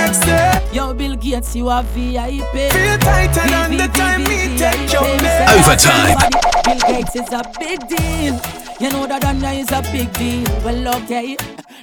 [0.00, 0.74] got it, guess who makes it?
[0.74, 2.72] Yo, Bill Gates, you are VIP.
[2.72, 5.48] Feel tighter than the time me take your name.
[5.58, 6.18] Overtime.
[6.64, 8.40] Bill Gates is a big deal.
[8.80, 10.48] You know that Danya is a big deal.
[10.64, 11.36] Well, okay.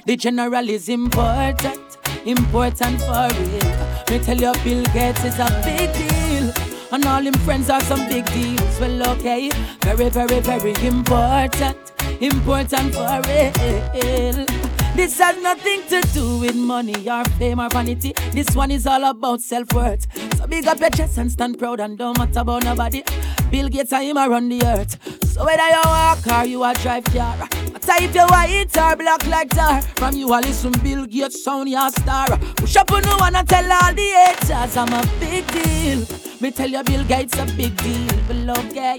[0.06, 4.10] The general is important, important for real.
[4.10, 6.52] Me tell you, Bill Gates is a big deal.
[6.90, 8.80] And all him friends are some big deals.
[8.80, 9.50] Well, okay.
[9.82, 11.76] Very, very, very important,
[12.20, 14.57] important for real.
[14.98, 18.12] This has nothing to do with money or fame or vanity.
[18.32, 20.08] This one is all about self worth.
[20.36, 23.04] So big up your chest and stand proud and don't matter about nobody.
[23.48, 24.98] Bill Gates and him around the earth.
[25.24, 29.24] So whether you walk or you a drive car, matter if you white or black
[29.28, 29.82] like tar.
[29.82, 32.36] From you a listen Bill Gates sound your star.
[32.56, 36.04] Push up on no one and tell all the haters I'm a big deal.
[36.40, 38.18] Me tell you Bill Gates a big deal.
[38.26, 38.98] But okay,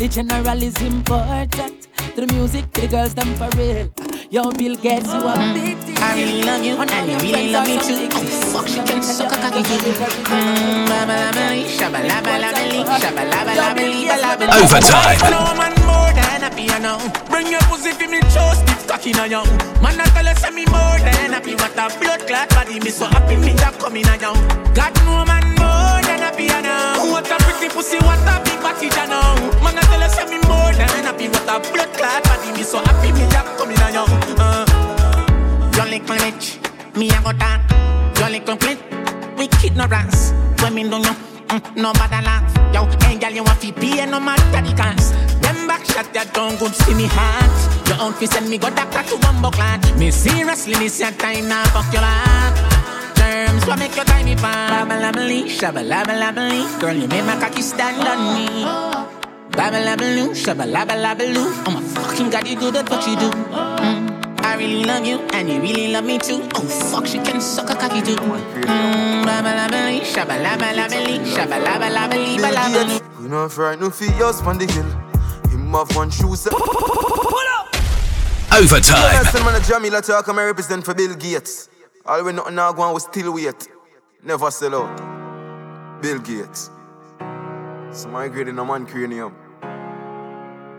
[0.00, 1.88] the general is important.
[2.14, 3.92] To the music, to the girls, them for real.
[4.30, 5.98] Yo, Bill Gates, you a big deal.
[5.98, 8.08] I really love you, and you really love me too.
[8.10, 9.76] Oh, fuck, she can suck a cocky too.
[9.76, 14.64] Mmm, baba laba lee, shabba laba laba lee, shabba laba laba lee, ba laba lee.
[14.64, 16.09] Overtime.
[16.40, 16.96] No than you know.
[17.28, 19.44] Bring your pussy for me, just stiff cocky now, yo.
[19.84, 21.54] Man, I tell you, say me more than happy.
[21.54, 24.32] What a blood clot body, me so happy, me that coming now, yo.
[24.72, 27.12] God, no man more than you know.
[27.12, 29.36] What a pretty pussy, what a big body, know.
[29.60, 31.28] Man, I tell you, say me more than happy.
[31.28, 34.04] What a blood clot body, me so happy, me that coming now, yo.
[34.40, 34.64] Uh.
[35.76, 36.56] Your little bitch,
[36.96, 37.60] me a go down.
[38.16, 38.80] Your little clit,
[39.36, 40.32] with ignorance.
[40.62, 41.14] When me know you,
[41.52, 42.48] mm, no bother laugh.
[42.72, 45.29] Yo, hey girl, you want fi pay no matter the cost.
[45.50, 47.50] Them back shot that don't good see me heart.
[47.90, 49.82] Your own fi send me go doctor to bumbo clot.
[49.98, 52.54] Me seriously, me say time now fuck your life.
[53.18, 54.70] Terms what make your time me fine.
[54.70, 56.78] Babalabalee, shabalabalabalee.
[56.78, 58.62] Girl, you make my cocky stand on me.
[59.50, 61.66] Babalabaloo, shabalabalabaloo.
[61.66, 63.30] I'm a fucking god, you good at what you do.
[63.50, 64.46] Mm.
[64.46, 66.46] I really love you, and you really love me too.
[66.54, 68.14] Oh fuck, she can suck a cocky too.
[68.14, 73.02] Mmm, babalabalee, shabalabalabalee, shabalabalabalee, balabaloo.
[73.18, 75.09] We no fright no feet yours on the hill.
[75.72, 76.48] Have one shoes.
[78.52, 79.44] Overtime.
[79.44, 81.68] Man, a like talk, I'm represent for Bill Gates.
[82.04, 83.68] All we nothing now go on, we still wait.
[84.22, 86.02] Never sell out.
[86.02, 86.70] Bill Gates.
[87.92, 89.34] So migrating a man cranium.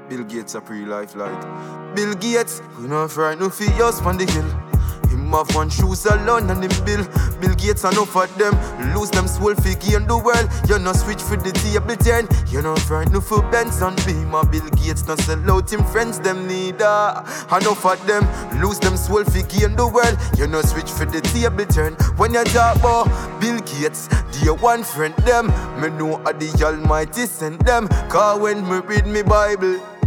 [0.10, 1.96] Bill Gates a pre-life light.
[1.96, 3.72] Bill Gates, we no fright no feet
[4.06, 4.81] on the hill.
[5.12, 7.04] Him have one shoes alone and him bill.
[7.42, 8.56] Bill Gates enough of them.
[8.96, 10.48] Lose them soul fi gain the world.
[10.70, 12.30] You no switch for the table turn.
[12.48, 14.46] You no fright no for Benz and Beamer.
[14.46, 17.24] Bill Gates no sell out him friends them neither.
[17.52, 18.24] Enough of them.
[18.62, 20.18] Lose them soul fi gain the world.
[20.38, 21.96] You no switch for the table turn.
[22.16, 23.06] When you talk about
[23.42, 25.48] Bill Gates, dear one friend them.
[25.82, 27.90] Me know a the Almighty send them.
[28.10, 30.01] Cause when me read me Bible.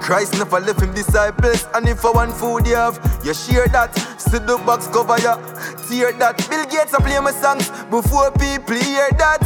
[0.00, 3.94] Christ never left him disciples, and if for one food you have, you share that.
[4.18, 5.36] See the box cover ya,
[5.88, 6.38] tear that.
[6.48, 9.40] Bill Gates a play my songs before people hear that.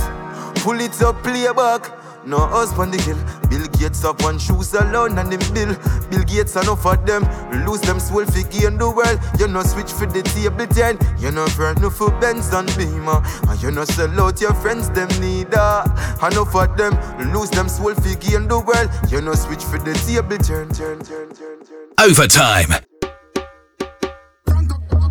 [0.56, 2.03] Pull it up, play back.
[2.26, 3.18] No husband the hill.
[3.50, 5.76] Bill Gates have one shoes alone and him bill.
[6.10, 7.22] Bill Gates enough of them.
[7.66, 9.20] Lose them soul fi gain the world.
[9.38, 10.98] You no switch for the table ten.
[11.20, 13.22] You no burn no for Benz and Beamer.
[13.48, 15.84] And you no sell out your friends them neither.
[16.24, 16.96] Enough of them.
[17.32, 18.90] Lose them soul fi gain the world.
[19.10, 21.60] You no switch for the table turn, turn, turn, turn.
[22.00, 22.72] Overtime.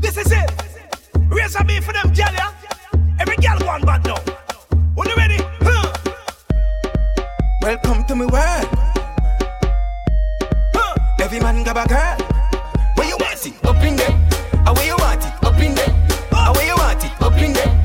[0.01, 0.51] This is it.
[1.29, 2.51] Raise a beat for them, gal, yeah?
[3.19, 4.32] Every gal one bad now.
[7.63, 8.67] Welcome to my world.
[10.73, 10.95] Huh.
[11.21, 12.17] Every man got a girl.
[12.95, 13.53] Where you want it?
[13.63, 14.11] Up in there.
[14.67, 15.31] Ah, where you want it?
[15.41, 15.95] Up in there.
[16.33, 17.21] Ah, where you want it?
[17.21, 17.82] Up in there.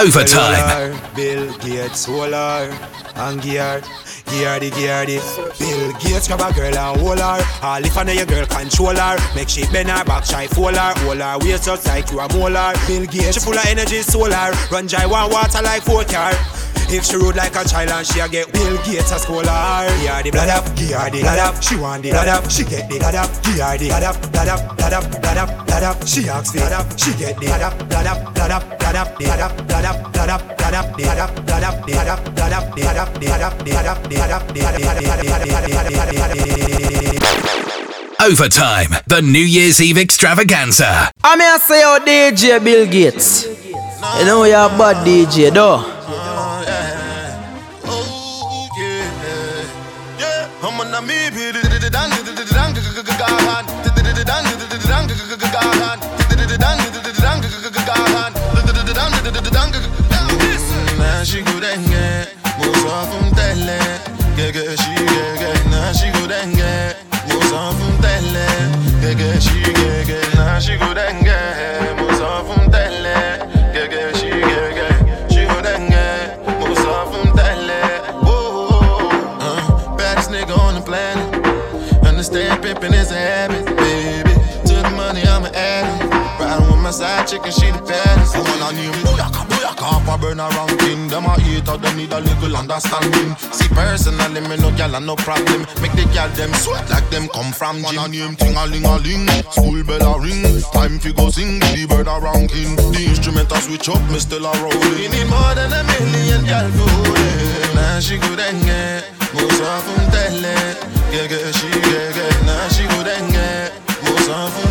[0.00, 0.96] Overtime.
[1.14, 2.72] Bill Gates, hold her
[3.16, 3.82] and gear.
[4.32, 4.70] Gear the
[5.58, 7.44] Bill Gates grab a girl and hold her.
[7.60, 9.18] All if I know your girl control her.
[9.34, 10.94] Make she bend her back, try fold her.
[11.04, 14.52] Hold her waist just like you a molar Bill Gates, she full of energy, solar
[14.72, 16.32] Run dry one water like four car.
[16.88, 19.44] If she rode like a child and she a get Bill Gates a scholar.
[19.44, 21.62] The blood up, the blood up.
[21.62, 23.28] She want the blood up, she get the blood up.
[23.44, 26.06] The blood up, blood up, blood up, blood up, blood up.
[26.08, 28.79] She asks the blood up, she get the blood up, blood up, blood up,
[38.20, 41.10] Overtime, the New Year's Eve extravaganza.
[41.24, 43.46] I'm here to say, oh, DJ Bill Gates.
[44.18, 45.99] You know, you're a bad DJ, though.
[87.50, 88.36] My she the baddest.
[88.36, 91.08] I wanna name Booyaka, Booyaka, Papa burn a ranking.
[91.08, 93.34] Them a hater, them need a little understanding.
[93.52, 95.66] See personally, me no gal and no problem.
[95.82, 97.96] Make the gal them sweat like them come from gym.
[97.96, 100.62] Wanna name ting a ling a ling, school bell a ring.
[100.72, 102.76] Time fi go sing, the bird a ranking.
[102.76, 104.94] The instrument a switch up, me still a rolling.
[104.94, 107.18] We need more than a million gal for.
[107.74, 109.02] Now she go denge,
[109.34, 110.54] Musa funtelle,
[111.10, 112.26] gege she gege.
[112.46, 113.74] Now she go denge,
[114.04, 114.69] Musa funtelle,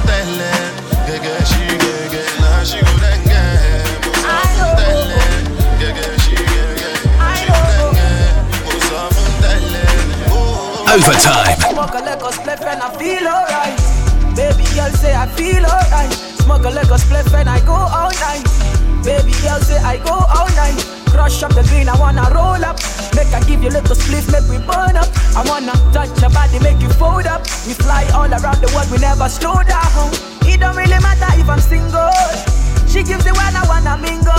[10.90, 11.54] Overtime.
[11.70, 13.78] Smoke a spliff and I feel alright.
[14.34, 16.10] Baby girl say I feel alright.
[16.42, 18.42] Smoke a spliff and I go all night.
[19.06, 20.82] Baby girl say I go all night.
[21.14, 22.82] Crush up the green, I wanna roll up.
[23.14, 25.06] Make I give you little spliff, make we burn up.
[25.38, 27.44] I wanna touch your body, make you fold up.
[27.70, 30.10] We fly all around the world, we never slow down.
[30.50, 32.59] It don't really matter if I'm single.
[32.90, 34.34] She gives it when I wanna mingle.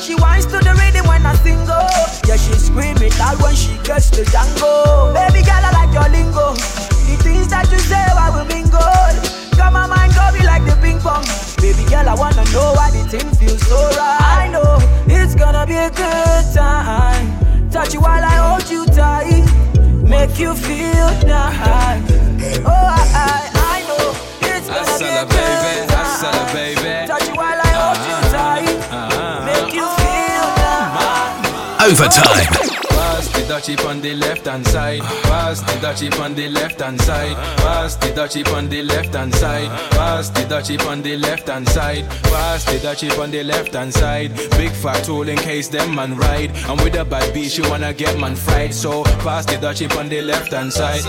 [0.00, 1.82] She whines to the rhythm when I single.
[2.30, 5.12] Yeah, she scream it out when she gets the jango.
[5.12, 6.54] Baby girl, I like your lingo.
[6.54, 8.78] The things that you say, I will mingle.
[9.58, 11.26] Got my mind go be like the ping pong.
[11.58, 14.46] Baby girl, I wanna know why the thing feels so right.
[14.46, 14.78] I know
[15.10, 17.26] it's gonna be a good time.
[17.68, 19.42] Touch you while I hold you tight.
[20.06, 22.06] Make you feel nice.
[22.62, 24.14] Oh, I, I, I know
[24.54, 26.54] it's gonna be a good time.
[26.54, 27.06] baby.
[27.08, 27.27] Touch
[31.88, 32.52] Overtime.
[32.90, 35.00] Pass the dutchie on the left hand side.
[35.00, 37.34] Pass the dutchie on the left hand side.
[37.56, 39.70] Pass the dutchie on the left hand side.
[39.92, 42.06] Pass the dutchie on the left hand side.
[42.24, 44.36] Pass the dutchie on the left hand side.
[44.58, 46.50] Big fat tool in case them man ride.
[46.68, 48.74] And with a bad beat, she wanna get man fried.
[48.74, 51.04] So pass the dutchie on the left hand side.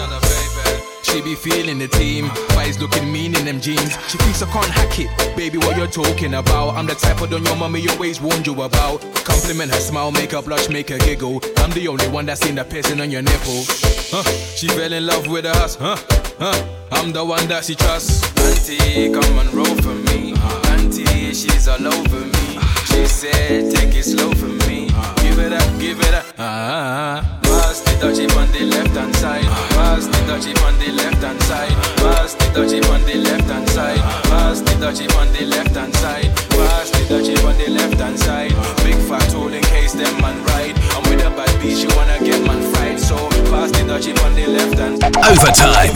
[1.12, 3.98] She be feeling the team, eyes looking mean in them jeans.
[4.10, 5.58] She thinks I can't hack it, baby.
[5.58, 6.76] What you're talking about?
[6.76, 9.02] I'm the type of don your mommy always warned you about.
[9.26, 11.42] Compliment her smile, make her blush, make her giggle.
[11.58, 13.64] I'm the only one that's seen the piercing on your nipple.
[14.12, 14.24] Huh?
[14.56, 15.98] She fell in love with us, huh?
[16.40, 16.68] Huh?
[16.92, 18.24] I'm the one that she trusts.
[18.40, 20.36] Auntie, come and roll for me.
[20.72, 22.60] Auntie, she's all over me.
[22.86, 24.88] She said, take it slow for me.
[25.24, 26.26] Give it up, give it up.
[26.38, 27.39] Ah.
[27.70, 29.46] Pass the dutchie on the left hand side.
[29.78, 31.70] Pass the dutchie on the left hand side.
[31.98, 34.00] Pass the dutchie on the left hand side.
[34.26, 36.36] Pass the dutchie on the left hand side.
[36.50, 38.50] Pass the dutchie on the left hand side.
[38.84, 40.74] Big fat tool in case them man ride.
[40.98, 43.00] I'm with a bad bitch, you wanna get man fried.
[43.00, 45.04] So pass the dutchie on the left hand.
[45.30, 45.94] Overtime.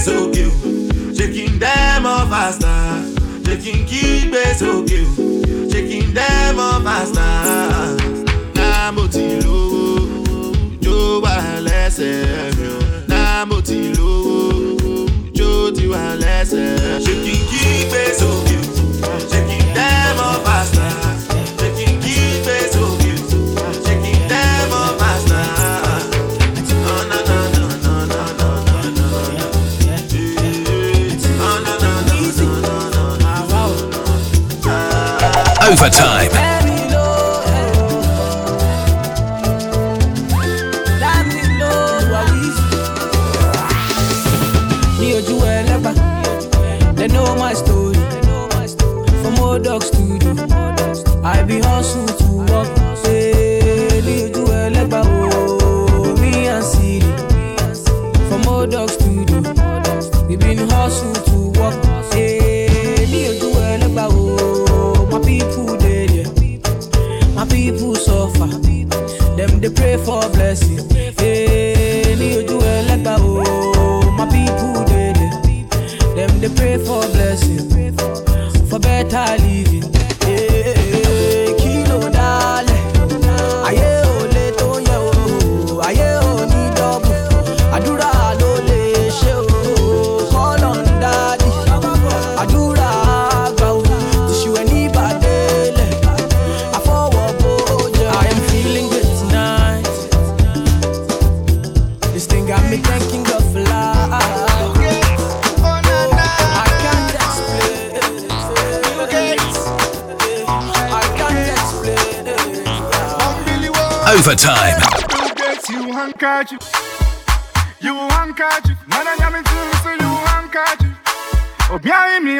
[0.00, 0.52] Sókè o,
[1.16, 3.02] shaking them up faster.
[3.46, 7.96] Shaking kígbe sókè o, shaking them up faster.
[8.54, 10.06] Náà mo ti lówó,
[10.80, 12.78] jó wà lẹ́sẹ̀ mi o.
[13.08, 17.00] Náà mo ti lówó, jó ti wà lẹ́sẹ̀.
[17.04, 18.45] Shaking kígbe sókè
[35.68, 36.15] Overtime.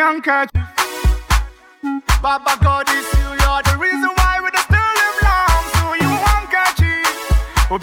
[0.03, 0.67] Handkerchief.
[2.21, 5.63] Baba God is you, you're the reason why we still live long.
[5.79, 6.11] So you.
[6.11, 7.79] Oh.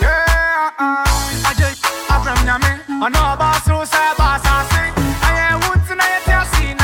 [0.00, 1.04] Yeah, uh,
[1.44, 2.48] I just, I'm from.
[2.48, 3.60] I know about
[4.16, 4.96] boss, I.
[5.20, 5.60] I ain't
[6.00, 6.80] I seen.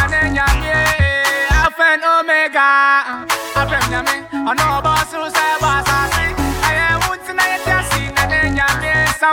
[1.56, 3.24] Alpha and Omega.
[3.56, 4.24] I'm from.
[4.46, 5.53] I know about so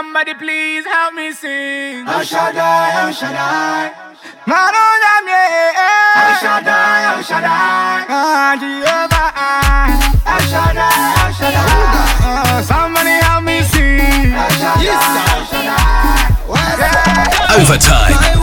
[0.02, 2.02] Somebody please help me sing.
[2.08, 3.92] El Shaddai, El Shaddai.
[4.50, 5.44] Maro Yami.
[6.22, 8.06] El Shaddai, El Shaddai.
[8.10, 9.30] Ah, Jehovah.
[10.34, 11.70] El Shaddai, El Shaddai.
[12.26, 14.34] Ah, Somebody help me sing.
[14.34, 14.90] El Shaddai,
[15.38, 16.02] El Shaddai.
[17.62, 18.41] Overtime.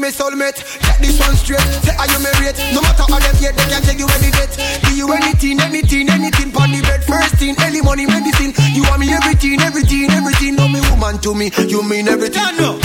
[0.00, 0.64] My soulmate.
[0.80, 1.60] Get this one straight.
[1.84, 2.56] Say, are you married?
[2.72, 4.56] No matter how them yet, they can't take you any date.
[4.82, 6.50] Do you anything, anything, anything?
[6.50, 8.56] Pon the bed, first thing, any money, medicine.
[8.72, 10.56] You want me everything, everything, everything.
[10.56, 12.40] No, me woman to me, you mean everything.
[12.40, 12.79] My woman,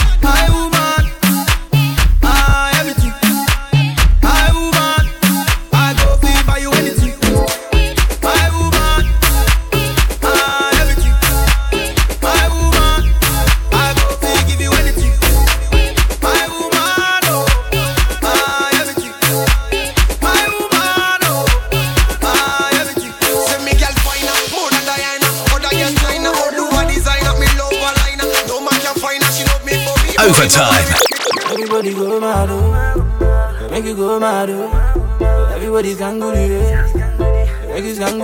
[35.75, 35.79] oh.
[35.79, 36.31] Everybody can go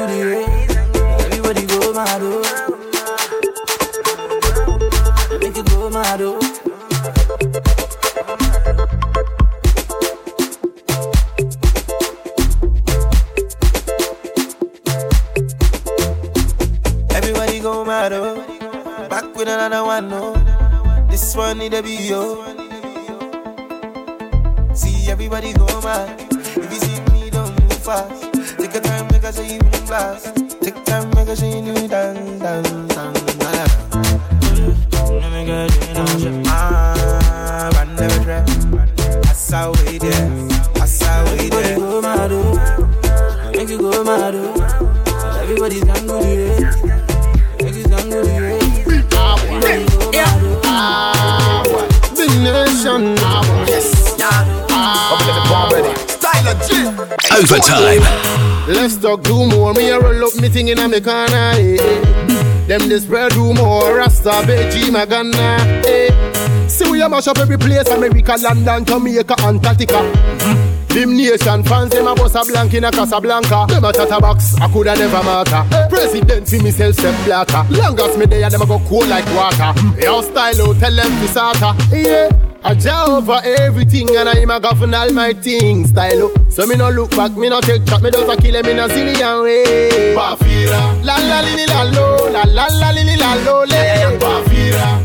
[0.07, 0.60] the way.
[57.41, 58.01] Overtime.
[58.67, 59.73] Let's talk do more.
[59.73, 61.53] Me a roll up me thing in a me corner.
[61.55, 61.77] Eh.
[62.67, 63.95] Them this spread rumor.
[63.95, 65.57] Rasta, Beji, Magana.
[65.83, 66.67] Eh.
[66.67, 67.89] See we a mash up every place.
[67.89, 70.01] America, London, Jamaica, Antarctica.
[70.89, 73.65] Them nation fans, them a bust a blank in a Casablanca.
[73.67, 75.89] Them a chat a box, I coulda never matter.
[75.89, 77.65] President for myself, step blacker.
[77.73, 79.73] Long as me there, them a go cool like water.
[79.99, 81.97] Your style, oh, tell them to.
[81.97, 82.50] Yeah.
[82.63, 86.31] I jaw over everything and I'm a govern all my things style up.
[86.51, 88.79] So me no look back, me no take chat, me just a kill 'em in
[88.79, 90.13] a zillion way.
[90.15, 90.81] Bafira.
[91.03, 94.19] La la li li la lo, la la la li li la lo le.
[94.19, 94.50] Bafira.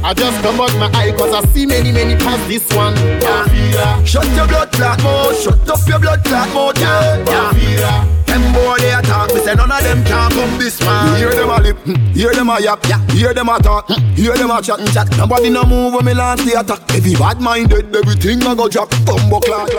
[0.03, 2.95] I just come out my eye cause I see many many past this one.
[3.21, 4.07] Bafira.
[4.07, 7.25] Shut your blood clot mouth, shut up your blood clot mouth, yeah.
[7.27, 8.17] yeah.
[8.27, 11.17] Them boy they attack me, say none of them can come this man.
[11.17, 11.95] Hear them a lip, hmm.
[12.13, 13.01] hear them a yap, yeah.
[13.13, 14.15] hear them a talk, hmm.
[14.15, 15.09] hear them a chat, and chat.
[15.17, 16.83] Nobody no move when me launch the attack.
[16.95, 19.71] Every bad minded, everything I go drop, bumbo clock.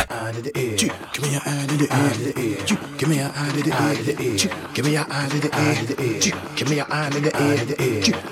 [0.54, 0.92] Give.
[1.14, 1.88] Give me hand in the.
[2.98, 3.72] Give me hand in the.
[3.80, 4.04] Everybody
[4.74, 5.50] give me one hand in the.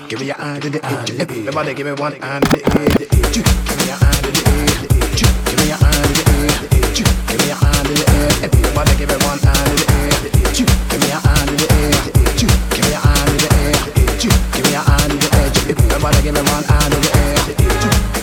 [0.08, 0.84] Give me hand in the.
[1.32, 2.68] Everybody give me one hand in the.
[3.32, 4.34] Give me hand in
[7.94, 8.22] the.
[15.94, 18.21] Everybody give me one hand in the.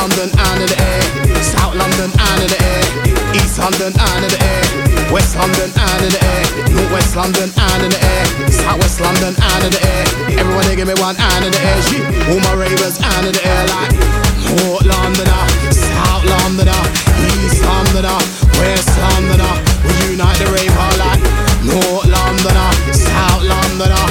[0.00, 1.04] London and in the air,
[1.44, 2.84] South London and in the air,
[3.36, 4.64] East London and in the air,
[5.12, 8.96] West London and in the air, North West London and in the air, South West
[9.04, 10.04] London and in the air.
[10.40, 11.84] Everybody give me one hand in the air.
[12.32, 13.92] All my ravers and in the air like
[14.48, 16.80] North Londoner, South Londoner,
[17.36, 18.16] East Londoner,
[18.56, 19.52] West Londoner.
[19.84, 21.20] We unite the raver like
[21.60, 24.04] North Londoner, South Londoner,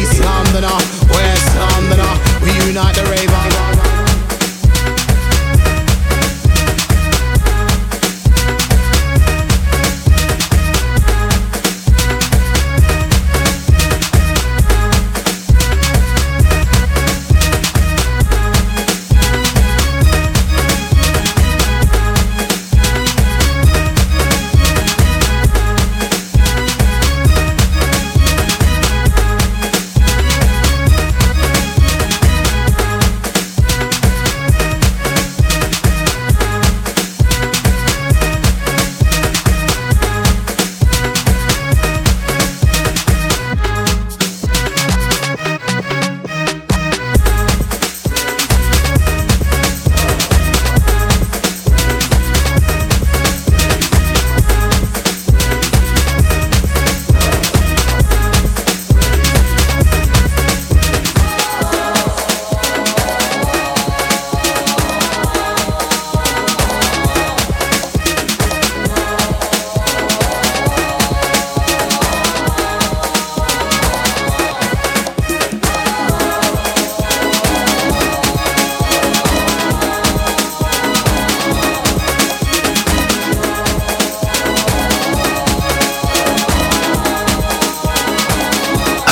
[0.00, 0.80] East Londoner,
[1.12, 2.12] West Londoner.
[2.40, 3.65] We unite the raver.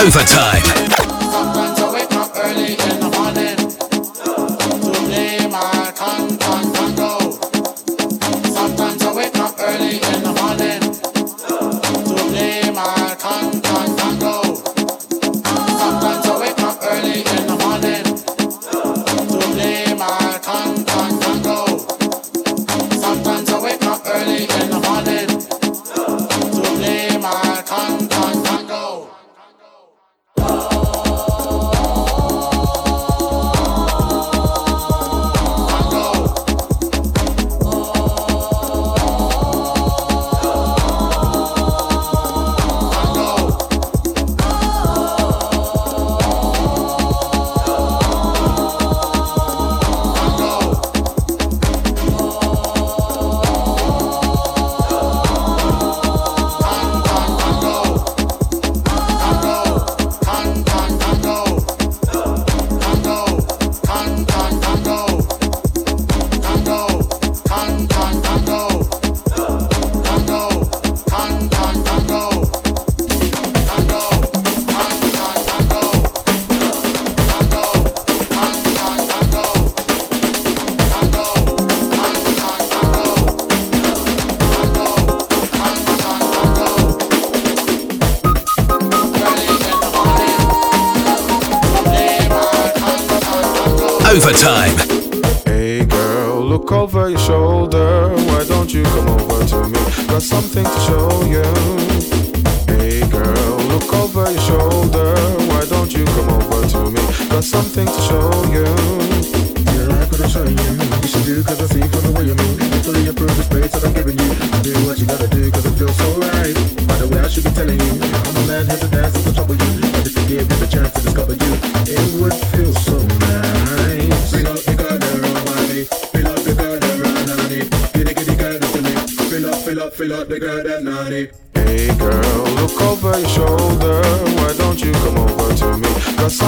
[0.04, 0.83] Overtime.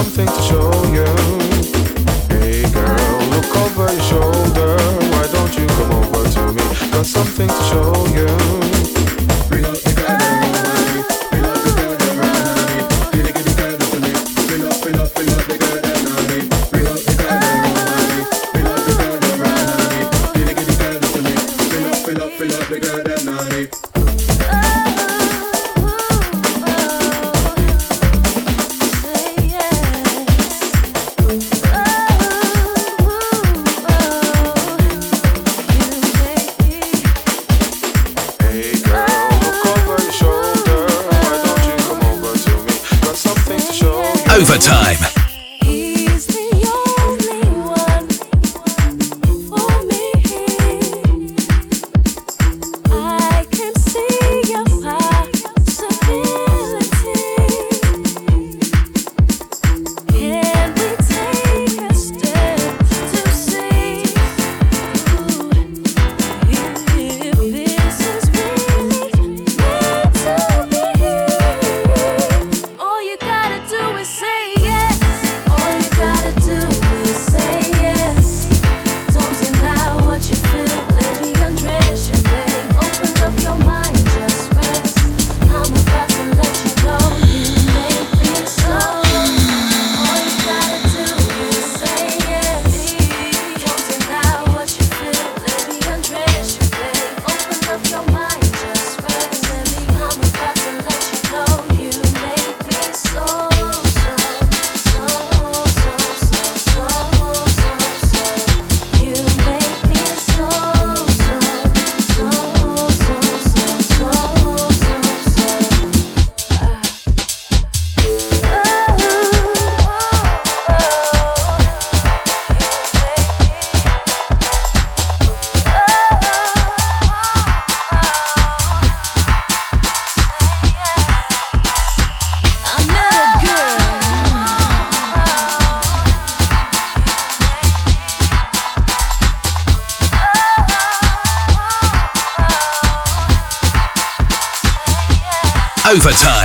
[0.03, 1.05] something to show you.
[2.29, 4.77] Hey girl, look over your shoulder.
[5.11, 6.91] Why don't you come over to me?
[6.91, 8.76] Got something to show you.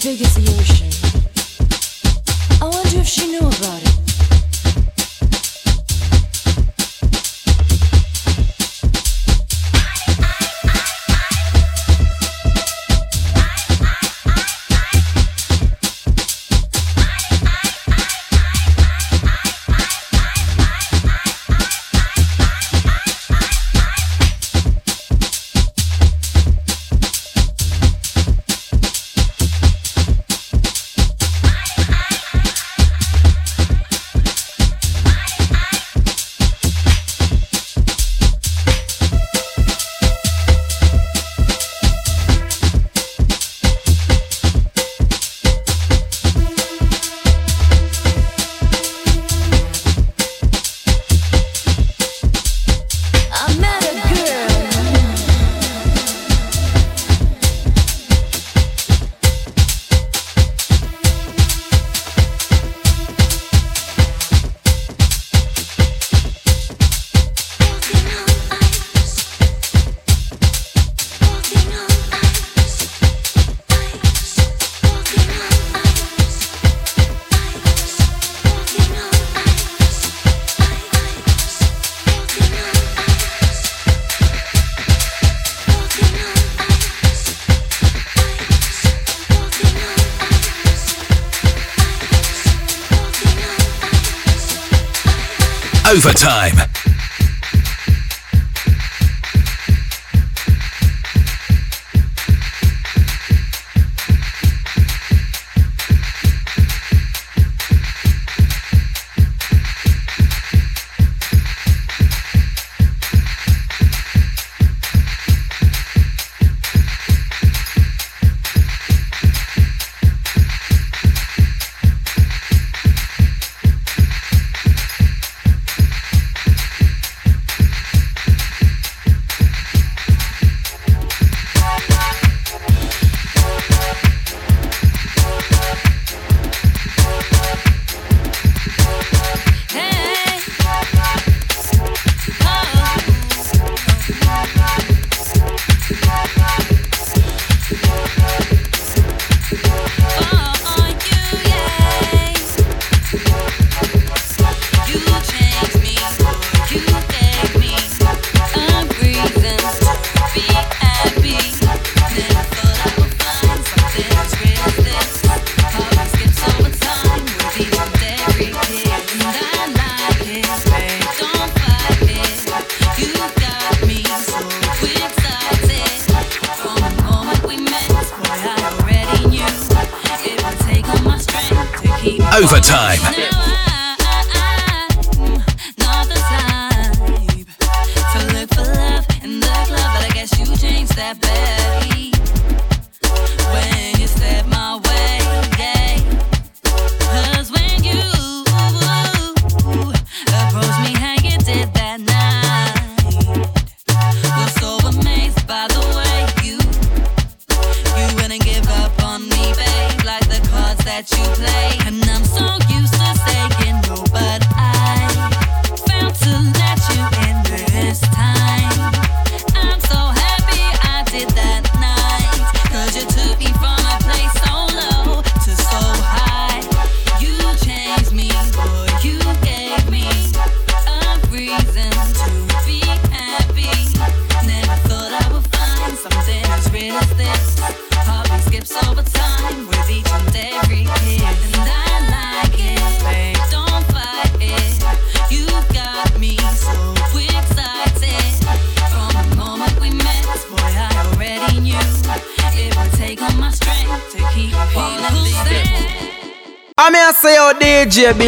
[0.00, 0.49] take it you.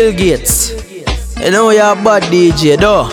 [0.02, 0.72] Bill Gates.
[1.38, 3.06] You know you're a bad DJ though.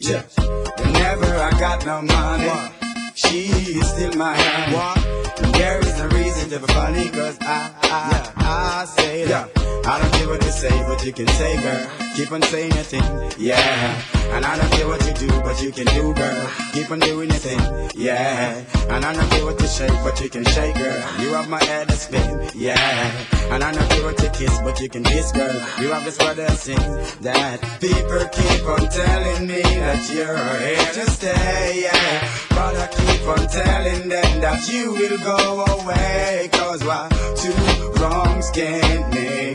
[0.00, 0.22] Yeah.
[0.82, 2.50] Whenever I got no money,
[3.14, 4.34] she is still my
[9.88, 11.90] I don't care what you say, but you can say, girl.
[12.16, 13.04] Keep on saying your thing,
[13.38, 14.02] yeah.
[14.34, 16.50] And I don't care what you do, but you can do, girl.
[16.72, 17.60] Keep on doing your thing,
[17.94, 18.64] yeah.
[18.88, 20.98] And I don't care what you shake, but you can shake, girl.
[21.20, 22.74] You have my head to spin, yeah.
[23.52, 25.54] And I don't care what you kiss, but you can kiss, girl.
[25.80, 26.88] You have this to sing
[27.20, 32.28] that people keep on telling me that you're here to stay, yeah.
[32.50, 36.48] But I keep on telling them that you will go away.
[36.50, 39.45] Cause why two wrongs can't make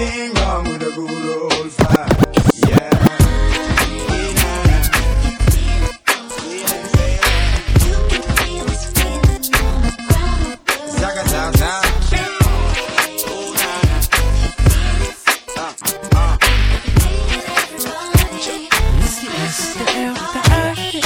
[0.00, 2.10] nothing wrong with a good old fight,
[2.68, 2.88] yeah.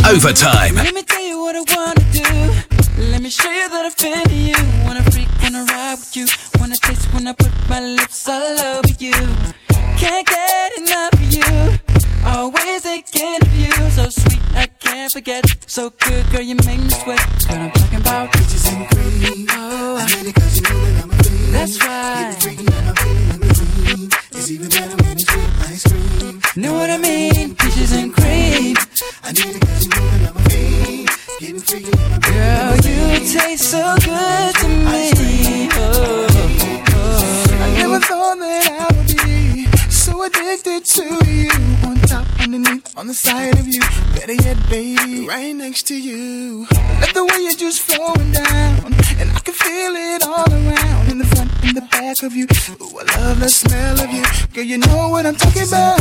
[0.07, 0.75] Overtime.
[0.77, 2.23] Let me tell you what I wanna do.
[3.11, 4.55] Let me show you that I've been to you.
[4.85, 6.27] Wanna freak, wanna ride with you.
[6.61, 9.13] Wanna taste when I put my lips all over you.
[9.99, 11.79] Can't get enough of you.
[12.25, 13.73] Always thinking of you.
[13.91, 15.45] So sweet, I can't forget.
[15.67, 17.21] So good, girl, you make me sweat.
[17.49, 18.33] What I'm talking about.
[18.33, 19.47] Peaches and cream.
[19.51, 21.55] Oh, I made it cause you know that I'm a fiend.
[21.55, 22.37] That's right.
[22.39, 24.11] Freaking out, I'm feeling I'm a dream.
[24.33, 26.41] It's even better when it's with ice cream.
[26.57, 27.55] Know what I mean?
[27.57, 28.77] Peaches and cream.
[29.23, 31.09] I need it cause you know that I'm a fiend.
[31.41, 31.91] Getting freaky,
[32.31, 35.69] Girl, you taste so good to me.
[35.73, 36.84] Oh.
[37.65, 41.51] I never thought that I would be so addicted to you.
[41.87, 43.81] On top, underneath, on the side of you.
[44.15, 46.67] Better yet, baby, right next to you.
[47.01, 48.95] Let the way you're just flowing down.
[49.19, 51.11] And I can feel it all around.
[51.11, 52.47] In the front, in the back of you.
[52.83, 54.25] Ooh, I love the smell of you.
[54.53, 56.01] Girl, you know what I'm talking about.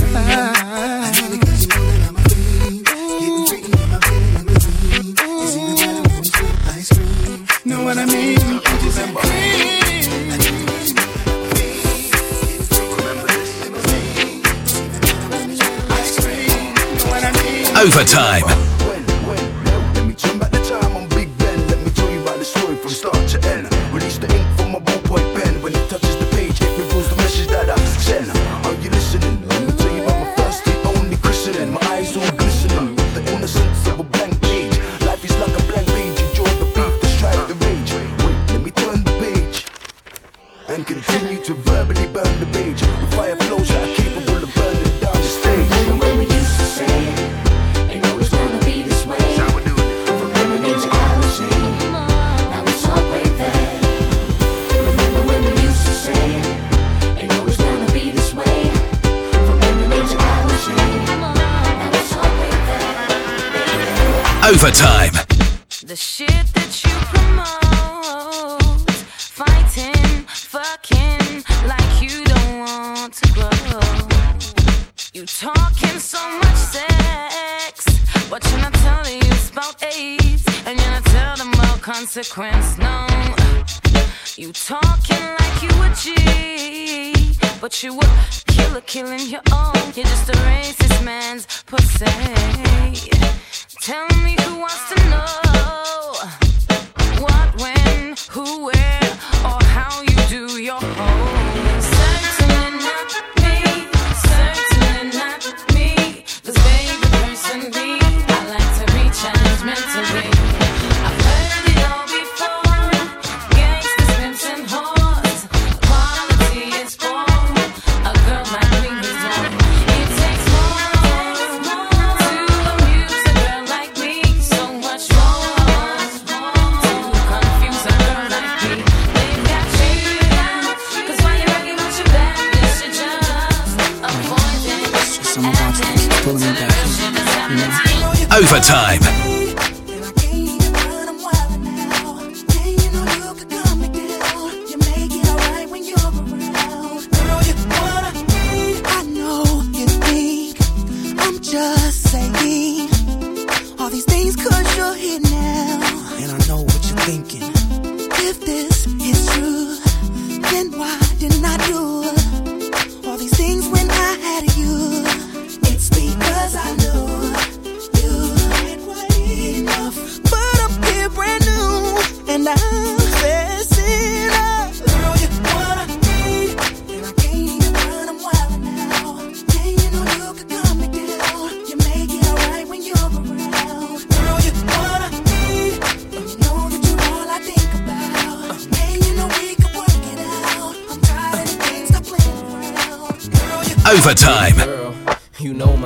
[7.66, 8.60] Know what I mean?
[8.60, 9.63] Peaches and
[17.84, 18.73] Overtime.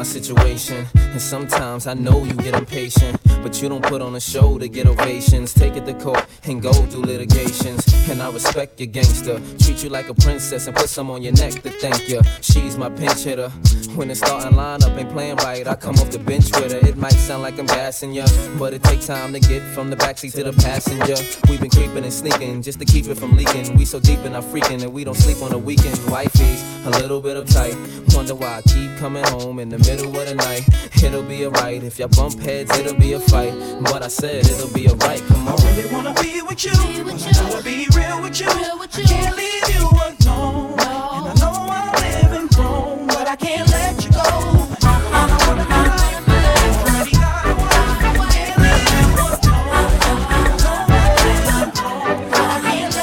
[0.08, 4.58] Situation, and sometimes I know you get impatient, but you don't put on a show
[4.58, 5.54] to get ovations.
[5.54, 9.40] Take it to court and go through litigations, and I respect your gangster.
[9.60, 12.22] Treat you like a princess and put some on your neck to thank you.
[12.42, 13.52] She's my pinch hitter.
[13.98, 16.88] When the starting lineup ain't playing right, I come off the bench with her.
[16.88, 18.28] It might sound like I'm gassing ya,
[18.60, 21.16] but it takes time to get from the backseat to the passenger.
[21.50, 23.76] We've been creeping and sneaking just to keep it from leaking.
[23.76, 25.98] We so deep in our freaking that we don't sleep on the weekend.
[26.12, 27.74] Wifey's a little bit uptight.
[28.16, 30.70] Wonder why I keep coming home in the middle of the night.
[31.04, 33.54] It'll be alright if y'all bump heads, it'll be a fight.
[33.82, 35.22] But I said it'll be alright.
[35.26, 35.60] Come on.
[35.60, 36.72] I really wanna be with you.
[36.72, 38.48] I wanna be real with you.
[38.48, 40.78] I can't leave you alone.
[40.78, 43.87] And I know I'm living wrong, but I can't let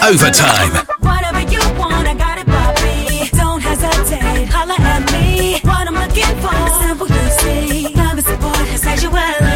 [0.04, 0.70] Overtime.
[1.00, 3.30] Whatever you want, I got it, Bobby.
[3.38, 5.60] Don't hesitate, holla at me.
[5.62, 6.52] What I'm looking for,
[6.82, 7.94] simple you see.
[7.94, 9.53] Love support, sexuality.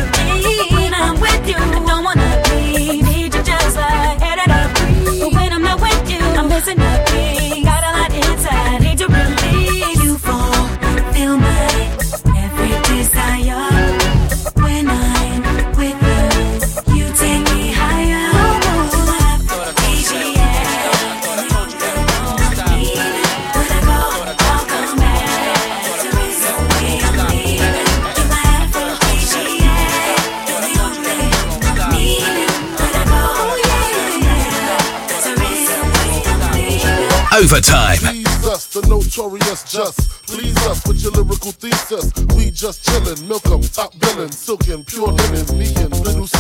[37.39, 37.99] Overtime.
[37.99, 40.18] Please us, the notorious just.
[40.39, 42.13] Please us with your lyrical thesis.
[42.37, 46.39] We just chillin', milk 'em, top billin', silkin', pure linen, me and little C,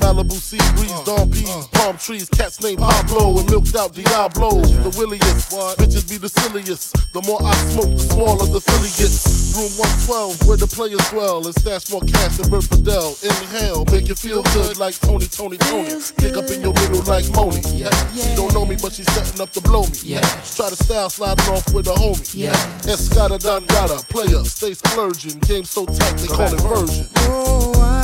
[0.00, 4.60] Malibu sea breeze, dawn peas, palm trees, cats named Pablo and milked out Diablo.
[4.84, 5.50] The williest,
[5.80, 6.92] bitches be the silliest.
[7.14, 9.48] The more I smoke, the smaller the filly gets.
[9.56, 11.44] Room 112, where the players dwell.
[11.46, 13.16] And stash more cash than Bert Fidel.
[13.24, 15.96] Inhale, make you feel good like Tony, Tony, Tony.
[16.18, 17.64] Pick up in your middle like Moni.
[17.72, 17.90] Yeah.
[18.12, 19.98] She don't know me, but she's setting up to blow me.
[20.04, 20.20] Yeah.
[20.54, 22.28] Try to style sliding off with a homie.
[22.34, 22.52] Yeah.
[22.84, 25.38] Escada Don Gata, player, stay splurging.
[25.40, 27.06] Game so tight, they call it version.
[27.18, 27.97] Oh, I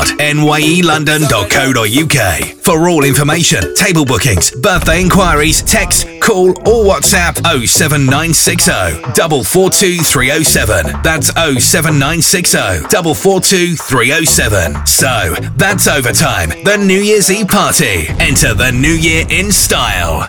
[0.06, 2.44] www.nyelondon.co.uk.
[2.62, 11.02] For all information, table bookings, birthday inquiries, text, call, or WhatsApp 07960 442 307.
[11.02, 12.58] That's 07960
[12.88, 14.86] 442 307.
[14.86, 16.50] So, that's overtime.
[16.64, 18.08] The New Year's Eve party.
[18.20, 20.26] Enter the new year in style.